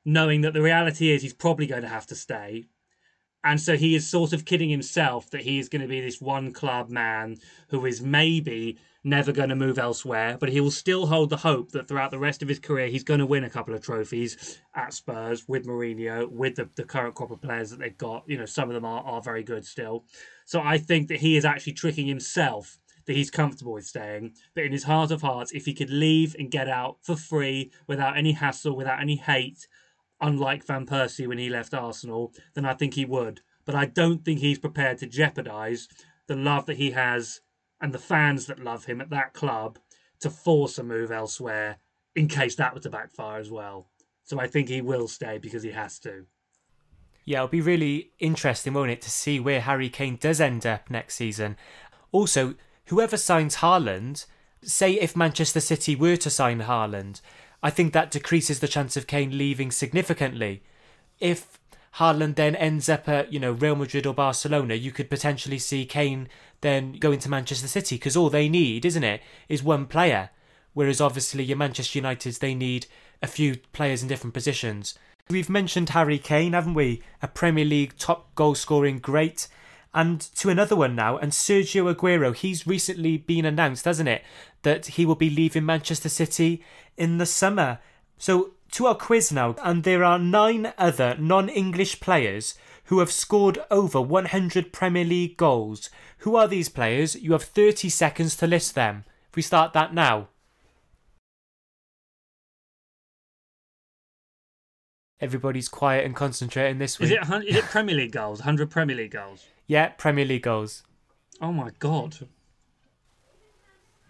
[0.04, 2.66] knowing that the reality is he's probably going to have to stay.
[3.44, 6.20] And so he is sort of kidding himself that he is going to be this
[6.20, 7.36] one club man
[7.68, 11.70] who is maybe never going to move elsewhere, but he will still hold the hope
[11.70, 14.58] that throughout the rest of his career he's going to win a couple of trophies
[14.74, 18.24] at Spurs with Mourinho, with the, the current crop of players that they've got.
[18.26, 20.04] You know, some of them are, are very good still.
[20.44, 24.34] So I think that he is actually tricking himself that he's comfortable with staying.
[24.54, 27.72] But in his heart of hearts, if he could leave and get out for free
[27.86, 29.66] without any hassle, without any hate,
[30.20, 33.40] unlike Van Persie when he left Arsenal, then I think he would.
[33.64, 35.88] But I don't think he's prepared to jeopardise
[36.26, 37.40] the love that he has
[37.80, 39.78] and the fans that love him at that club
[40.20, 41.78] to force a move elsewhere
[42.14, 43.88] in case that were to backfire as well.
[44.24, 46.26] So I think he will stay because he has to.
[47.24, 50.88] Yeah, it'll be really interesting, won't it, to see where Harry Kane does end up
[50.88, 51.56] next season.
[52.12, 52.54] Also,
[52.86, 54.26] whoever signs Haaland,
[54.62, 57.20] say if Manchester City were to sign Haaland,
[57.62, 60.62] I think that decreases the chance of Kane leaving significantly.
[61.20, 61.58] If
[61.96, 65.86] Haaland then ends up at, you know, Real Madrid or Barcelona, you could potentially see
[65.86, 66.28] Kane
[66.60, 70.30] then going to Manchester City because all they need, isn't it, is one player.
[70.74, 72.86] Whereas obviously your Manchester Uniteds, they need
[73.22, 74.98] a few players in different positions.
[75.28, 77.02] We've mentioned Harry Kane, haven't we?
[77.22, 79.48] A Premier League top goal scoring great.
[79.94, 84.22] And to another one now, and Sergio Aguero, he's recently been announced, hasn't it,
[84.62, 86.62] that he will be leaving Manchester City
[86.96, 87.78] in the summer.
[88.18, 93.10] So to our quiz now, and there are nine other non English players who have
[93.10, 95.90] scored over 100 Premier League goals.
[96.18, 97.16] Who are these players?
[97.16, 99.04] You have 30 seconds to list them.
[99.30, 100.28] If we start that now.
[105.18, 107.10] Everybody's quiet and concentrating this week.
[107.10, 108.40] Is it is it Premier League goals?
[108.40, 109.46] 100 Premier League goals?
[109.66, 110.84] Yeah, Premier League goals.
[111.40, 112.16] Oh my god.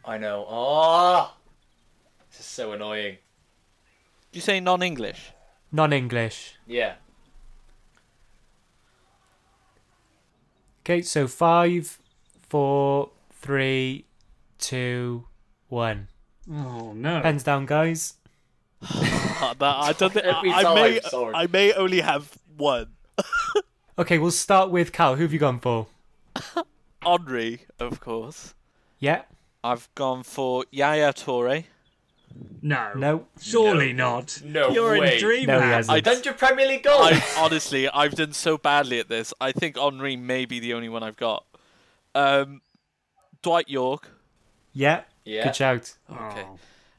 [0.05, 0.45] I know.
[0.49, 1.35] Oh,
[2.31, 3.17] this is so annoying.
[4.33, 5.33] you say non-English?
[5.73, 6.55] Non English.
[6.67, 6.95] Yeah.
[10.85, 11.99] Okay, so five,
[12.49, 14.05] four, three,
[14.59, 15.25] two,
[15.69, 16.09] one.
[16.49, 17.21] Oh no.
[17.23, 18.15] Pens down, guys.
[18.81, 21.01] That- I don't think I, I may.
[21.01, 21.35] sorry.
[21.35, 22.93] I may only have one.
[23.99, 25.17] Okay, we'll start with Cal.
[25.17, 25.87] Who have you gone for?
[27.03, 28.55] Henry, of course.
[28.99, 29.23] Yeah,
[29.65, 31.65] I've gone for Yaya Toure.
[32.63, 32.93] no.
[32.95, 33.27] no.
[33.41, 34.43] Surely not.
[34.45, 35.15] No You're way.
[35.15, 35.61] in dreamland.
[35.61, 36.07] No, he hasn't.
[36.07, 37.09] I- Hundred Premier League goals.
[37.13, 39.33] I honestly, I've done so badly at this.
[39.41, 41.45] I think Henry may be the only one I've got.
[42.15, 42.61] Um,
[43.43, 44.11] Dwight Yorke.
[44.73, 45.45] Yeah, yeah.
[45.45, 45.95] good shout.
[46.11, 46.45] Okay.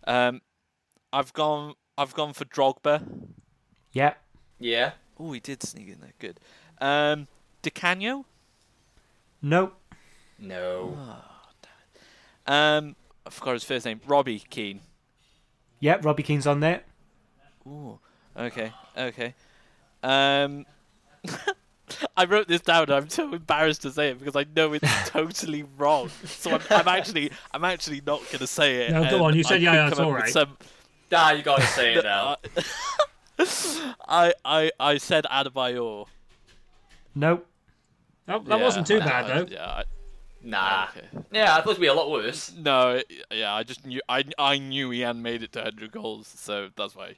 [0.08, 0.14] Oh.
[0.14, 0.42] Um,
[1.14, 1.76] I've gone.
[1.98, 3.04] I've gone for Drogba.
[3.92, 4.14] Yeah,
[4.60, 4.92] Yeah.
[5.20, 6.14] Oh, he did sneak in there.
[6.20, 6.40] Good.
[6.80, 7.28] Um,
[7.62, 8.26] Di Canio.
[9.42, 9.72] no.
[10.40, 10.98] No.
[12.46, 14.00] Um, I forgot his first name.
[14.08, 14.82] Robbie Keane.
[15.80, 16.84] Yeah, Robbie Keane's on there.
[17.68, 18.00] Ooh.
[18.38, 18.72] Okay.
[18.96, 19.34] Okay.
[20.04, 20.66] Um,
[22.18, 22.92] I wrote this down.
[22.92, 26.10] I'm so embarrassed to say it because I know it's totally wrong.
[26.26, 28.92] So I'm, I'm actually, I'm actually not going to say it.
[28.92, 30.28] No, go on, you said I could Yaya come up.
[30.30, 30.58] Some,
[31.12, 32.36] Ah, you gotta say it now.
[34.08, 36.06] I, I, I said Adebayor.
[37.18, 37.42] No.
[38.26, 39.48] That, that Yeah, wasn't too I- bad I- though.
[39.50, 39.66] Yeah.
[39.66, 39.84] I,
[40.44, 40.88] Nah.
[40.96, 41.08] okay.
[41.32, 42.54] Yeah, I thought it'd be a lot worse.
[42.58, 43.02] No.
[43.32, 43.54] Yeah.
[43.54, 44.00] I just knew.
[44.08, 47.16] I, I knew he hadn't made it to 100 goals, so that's why.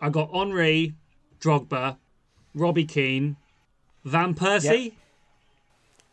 [0.00, 0.94] I got Henry,
[1.40, 1.96] Drogba,
[2.54, 3.36] Robbie Keane,
[4.04, 4.94] Van Persie.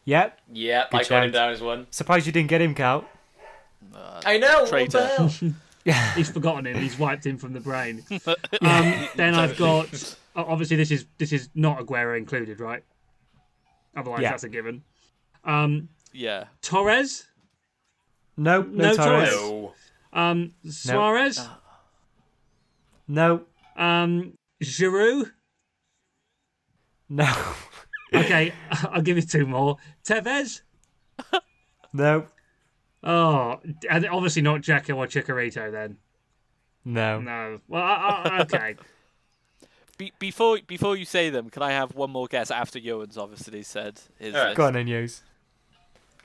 [0.05, 0.39] Yep.
[0.51, 0.91] Yep.
[0.91, 1.87] Good I got him down as one.
[1.91, 3.05] Surprised you didn't get him, Cal.
[4.25, 4.61] I know.
[4.61, 4.99] What Traitor.
[4.99, 5.53] the hell?
[6.15, 6.77] He's forgotten him.
[6.77, 8.03] He's wiped him from the brain.
[8.61, 10.15] Um, then I've got.
[10.35, 12.83] Obviously, this is this is not Aguero included, right?
[13.95, 14.29] Otherwise, Yeah.
[14.31, 14.83] that's a given.
[15.43, 16.45] Um, Yeah.
[16.61, 17.25] Torres.
[18.37, 19.29] No, no, No Torres.
[19.35, 19.39] Torres.
[19.41, 19.73] No.
[20.13, 21.47] Um, Suarez.
[23.07, 23.41] No.
[23.75, 24.33] Um,
[24.63, 25.31] Giroud.
[27.09, 27.31] No.
[28.11, 29.77] Okay, I'll give you two more.
[30.03, 30.61] Tevez.
[31.93, 32.25] no.
[33.03, 35.97] Oh, and obviously not Jacko or Chicharito then.
[36.83, 37.21] No.
[37.21, 37.59] No.
[37.67, 38.75] Well, I, I, okay.
[39.99, 43.61] Be- before before you say them, can I have one more guess after Johan's obviously
[43.61, 44.47] said his Alright.
[44.49, 44.57] list?
[44.57, 45.21] Go on then, Hughes.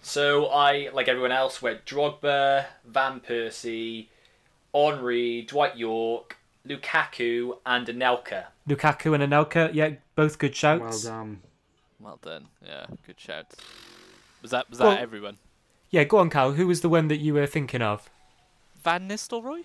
[0.00, 4.06] So I, like everyone else, went Drogba, Van Persie,
[4.74, 8.44] Henry, Dwight Yorke, Lukaku, and Anelka.
[8.68, 11.04] Lukaku and Anelka, yeah, both good shouts.
[11.04, 11.40] well done.
[11.98, 12.46] Well done.
[12.64, 13.46] Yeah, good shout.
[14.40, 15.38] Was that was Well- that everyone?
[15.90, 16.52] yeah, go on, Cal.
[16.52, 18.08] Who was the one that you were thinking of?
[18.84, 19.64] Van Nistelrooy?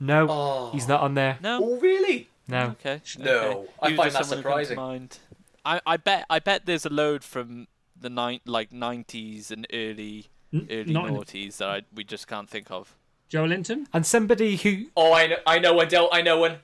[0.00, 0.70] No, Oh.
[0.72, 1.38] he's not on there.
[1.40, 1.60] No.
[1.62, 2.28] Oh, really?
[2.48, 2.74] No.
[2.80, 3.00] Okay.
[3.18, 3.70] No, okay.
[3.82, 4.76] I You find that someone who comes to surprising.
[4.76, 5.18] Mind.
[5.64, 7.68] I, I bet I bet there's a load from
[7.98, 12.26] the nine like nineties and early N- early not in- noughties that I, we just
[12.28, 12.94] can't think of.
[13.30, 13.88] Joe Linton.
[13.94, 16.58] And somebody who, Oh, I know, I know one, Del, I know one.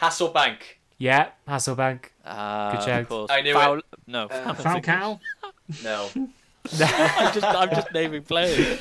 [0.00, 0.58] Hasselbaink.
[0.98, 2.04] yeah, Hasselbaink.
[2.24, 3.00] Ah, shout.
[3.02, 3.30] of course.
[3.30, 3.84] I knew Foul- it.
[4.06, 5.20] No, Uh, Foul- Falcao.
[5.82, 6.08] No.
[6.14, 8.78] I'm just I'm just naming players.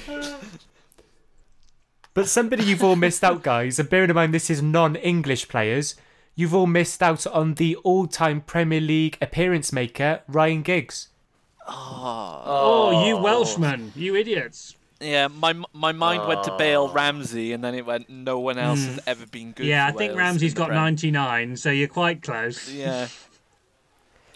[2.14, 5.47] But somebody you've all missed out, guys, and bearing in mind this is non English
[5.47, 5.95] players,
[6.36, 11.10] you've all missed out on the all time Premier League appearance maker, Ryan Giggs.
[11.68, 12.42] Oh.
[12.46, 14.76] oh, you Welshman, you idiots.
[15.00, 16.94] Yeah, my my mind went to Bale Oh.
[16.94, 18.10] Ramsey, and then it went.
[18.10, 19.00] No one else has hmm.
[19.10, 19.66] ever been good.
[19.66, 20.78] yeah, I for think Wales Ramsey's in the got Prem.
[20.78, 22.72] 99, so you're quite close.
[22.72, 23.08] Yeah,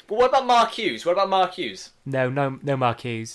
[0.08, 1.06] But what about Mark Hughes?
[1.06, 1.92] What about Mark Hughes?
[2.06, 3.28] No, no, no Marquis.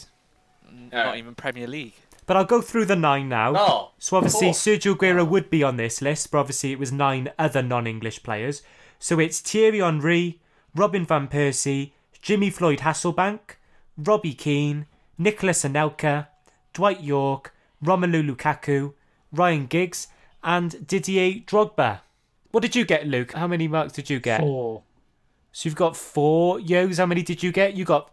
[0.71, 1.19] not Alright.
[1.19, 1.95] even Premier League.
[2.27, 3.55] But I'll go through the nine now.
[3.57, 3.91] Oh.
[3.99, 4.55] So obviously cool.
[4.55, 8.62] Sergio Aguero would be on this list, but obviously it was nine other non-English players.
[8.99, 10.41] So it's Thierry Henry,
[10.75, 13.57] Robin van Persie, Jimmy Floyd Hasselbaink,
[13.99, 14.87] Robbie Keane,
[15.18, 16.29] Nicolas Anelka,
[16.73, 17.53] Dwight Yorke,
[17.85, 18.95] Romelu Lukaku,
[19.33, 20.07] Ryan Giggs,
[20.45, 22.01] and Didier Drogba.
[22.53, 23.33] What did you get, Luke?
[23.33, 24.41] How many marks did you get?
[24.41, 24.83] Four.
[25.53, 26.99] So you've got four yos.
[26.99, 27.75] How many did you get?
[27.75, 28.11] You got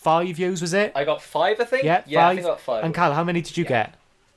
[0.00, 0.92] five yos, was it?
[0.94, 1.84] I got five, I think.
[1.84, 2.36] yeah, yeah, I five.
[2.36, 2.84] think I got five.
[2.84, 3.94] And Cal, how many did you get?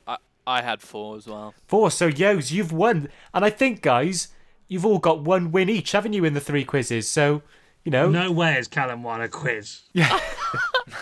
[0.07, 1.53] I I had four as well.
[1.67, 1.89] Four.
[1.91, 3.09] So, yos, you've won.
[3.33, 4.27] And I think, guys,
[4.67, 7.09] you've all got one win each, haven't you, in the three quizzes?
[7.09, 7.41] So,
[7.85, 9.81] you know, No way has Callum won a quiz.
[9.93, 10.19] Yeah.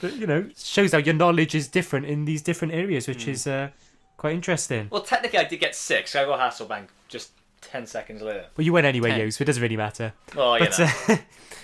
[0.00, 3.30] but, you know, shows how your knowledge is different in these different areas, which Hmm.
[3.30, 3.68] is uh,
[4.16, 4.88] quite interesting.
[4.90, 6.14] well, technically, I did get six.
[6.14, 7.30] I got Hasselbaink just
[7.62, 8.46] ten seconds later.
[8.56, 9.20] Well, you win anyway, Ten.
[9.20, 10.12] Yos, so it doesn't really matter.
[10.36, 10.70] Oh, you know.
[11.08, 11.16] uh,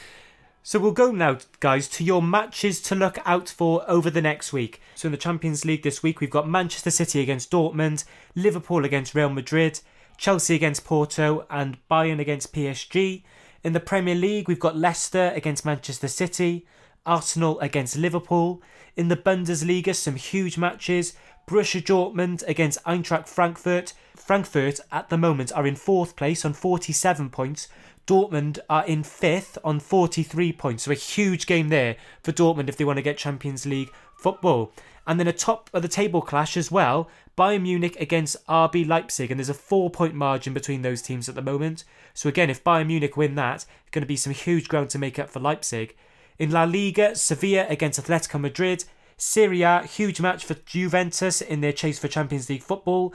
[0.66, 4.52] so we'll go now, guys, to your matches to look out for over the next
[4.52, 4.80] week.
[4.96, 8.04] So in the Champions League this week, we've got Manchester City against Dortmund,
[8.34, 9.78] Liverpool against Real Madrid,
[10.18, 13.22] Chelsea against Porto, and Bayern against PSG.
[13.62, 16.66] In the Premier League, we've got Leicester against Manchester City,
[17.06, 18.60] Arsenal against Liverpool.
[18.96, 21.12] In the Bundesliga, some huge matches.
[21.46, 23.92] Borussia Dortmund against Eintracht Frankfurt.
[24.16, 27.68] Frankfurt at the moment are in fourth place on 47 points.
[28.06, 30.84] Dortmund are in fifth on 43 points.
[30.84, 34.72] So a huge game there for Dortmund if they want to get Champions League football.
[35.06, 37.08] And then a top of the table clash as well.
[37.36, 41.34] Bayern Munich against RB Leipzig, and there's a four point margin between those teams at
[41.34, 41.84] the moment.
[42.14, 44.98] So again, if Bayern Munich win that, it's going to be some huge ground to
[44.98, 45.96] make up for Leipzig.
[46.38, 48.84] In La Liga, Sevilla against Atletico Madrid.
[49.18, 53.14] Serie A, huge match for Juventus in their chase for Champions League football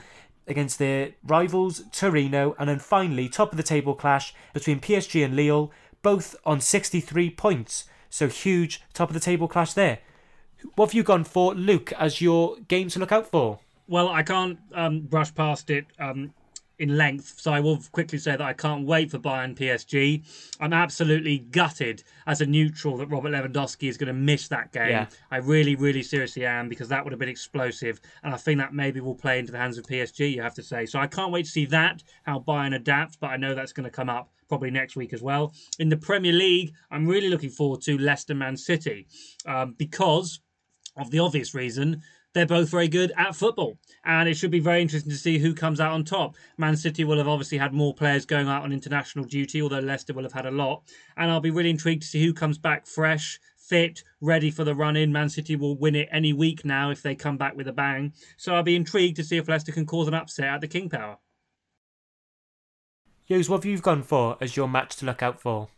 [0.51, 5.35] against their rivals Torino, and then finally top of the table clash between PSG and
[5.35, 5.71] Lille,
[6.03, 7.85] both on 63 points.
[8.09, 9.99] So huge top of the table clash there.
[10.75, 13.59] What have you gone for, Luke, as your game to look out for?
[13.87, 16.33] Well, I can't um, brush past it um,
[16.81, 20.23] in length, so I will quickly say that I can't wait for Bayern PSG.
[20.59, 24.89] I'm absolutely gutted as a neutral that Robert Lewandowski is going to miss that game.
[24.89, 25.05] Yeah.
[25.29, 28.73] I really, really seriously am because that would have been explosive, and I think that
[28.73, 30.33] maybe will play into the hands of PSG.
[30.33, 30.87] You have to say.
[30.87, 33.83] So I can't wait to see that how Bayern adapts, but I know that's going
[33.83, 35.53] to come up probably next week as well.
[35.77, 39.05] In the Premier League, I'm really looking forward to Leicester Man City
[39.45, 40.41] um, because
[40.97, 42.01] of the obvious reason
[42.33, 43.77] they're both very good at football.
[44.05, 46.35] And it should be very interesting to see who comes out on top.
[46.57, 50.13] Man City will have obviously had more players going out on international duty, although Leicester
[50.13, 50.83] will have had a lot.
[51.17, 54.75] And I'll be really intrigued to see who comes back fresh, fit, ready for the
[54.75, 55.11] run in.
[55.11, 58.13] Man City will win it any week now if they come back with a bang.
[58.37, 60.89] So I'll be intrigued to see if Leicester can cause an upset at the King
[60.89, 61.17] Power.
[63.27, 65.69] Yos, what have you gone for as your match to look out for?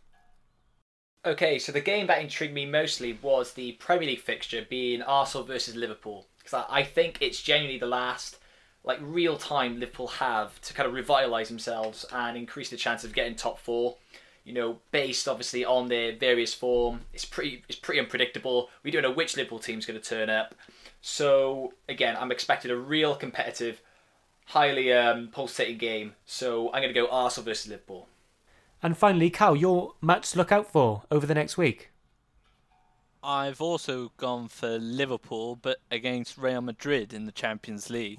[1.26, 5.46] Okay, so the game that intrigued me mostly was the Premier League fixture being Arsenal
[5.46, 8.36] versus Liverpool because I, I think it's genuinely the last
[8.84, 13.14] like real time Liverpool have to kind of revitalise themselves and increase the chance of
[13.14, 13.96] getting top four.
[14.44, 17.00] you know, based obviously on their various form.
[17.12, 18.68] It's pretty it's pretty unpredictable.
[18.82, 20.54] We don't know which Liverpool team's going to turn up.
[21.00, 23.80] So again, I'm expecting a real competitive,
[24.46, 26.14] highly um, pulsating game.
[26.26, 28.08] So I'm going to go Arsenal versus Liverpool.
[28.82, 31.90] And finally, Cal, your match to look out for over the next week.
[33.24, 38.18] I've also gone for Liverpool, but against Real Madrid in the Champions League.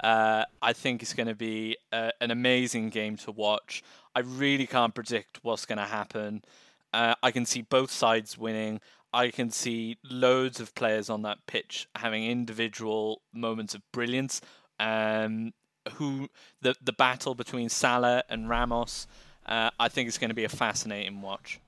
[0.00, 3.82] Uh, I think it's going to be uh, an amazing game to watch.
[4.14, 6.44] I really can't predict what's going to happen.
[6.92, 8.80] Uh, I can see both sides winning.
[9.12, 14.40] I can see loads of players on that pitch having individual moments of brilliance.
[14.78, 15.52] Um,
[15.94, 16.28] who
[16.62, 19.06] the the battle between Salah and Ramos,
[19.46, 21.60] uh, I think it's going to be a fascinating watch.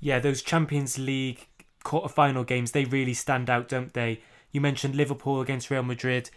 [0.00, 1.46] Yeah, those Champions League
[1.84, 4.20] quarter-final games, they really stand out, don't they?
[4.52, 6.30] You mentioned Liverpool against Real Madrid.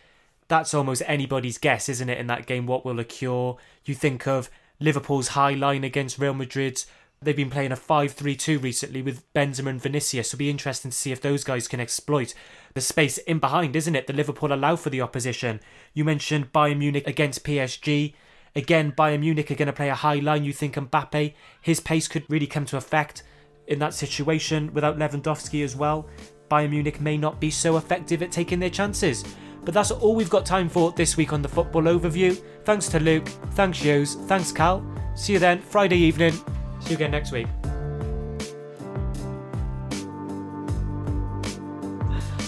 [0.47, 3.55] That's almost anybody's guess, isn't it, in that game, what will occur?
[3.85, 6.83] You think of Liverpool's high line against Real Madrid.
[7.21, 10.27] They've been playing a 5 3 2 recently with Benzema and Vinicius.
[10.27, 12.33] It'll be interesting to see if those guys can exploit
[12.73, 14.07] the space in behind, isn't it?
[14.07, 15.61] The Liverpool allow for the opposition.
[15.93, 18.13] You mentioned Bayern Munich against PSG.
[18.55, 20.43] Again, Bayern Munich are going to play a high line.
[20.43, 23.23] You think Mbappe, his pace could really come to effect
[23.67, 26.07] in that situation without Lewandowski as well.
[26.49, 29.23] Bayern Munich may not be so effective at taking their chances.
[29.65, 32.39] But that's all we've got time for this week on the Football Overview.
[32.65, 34.85] Thanks to Luke, thanks Yos, thanks Cal.
[35.15, 36.33] See you then Friday evening.
[36.81, 37.47] See you again next week.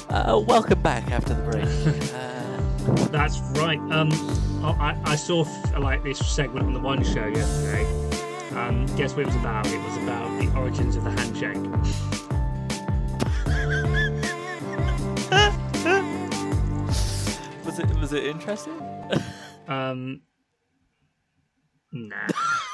[0.10, 2.12] Uh, welcome back after the break.
[2.86, 3.80] Uh, That's right.
[3.92, 4.12] Um,
[4.64, 5.44] I, I saw
[5.80, 8.15] like this segment on the One Show yesterday.
[8.56, 9.68] Um, guess what it was about?
[9.68, 11.58] It was about the origins of the handshake.
[17.66, 18.80] Was it was it interesting?
[19.68, 20.22] Um,
[21.92, 22.28] nah.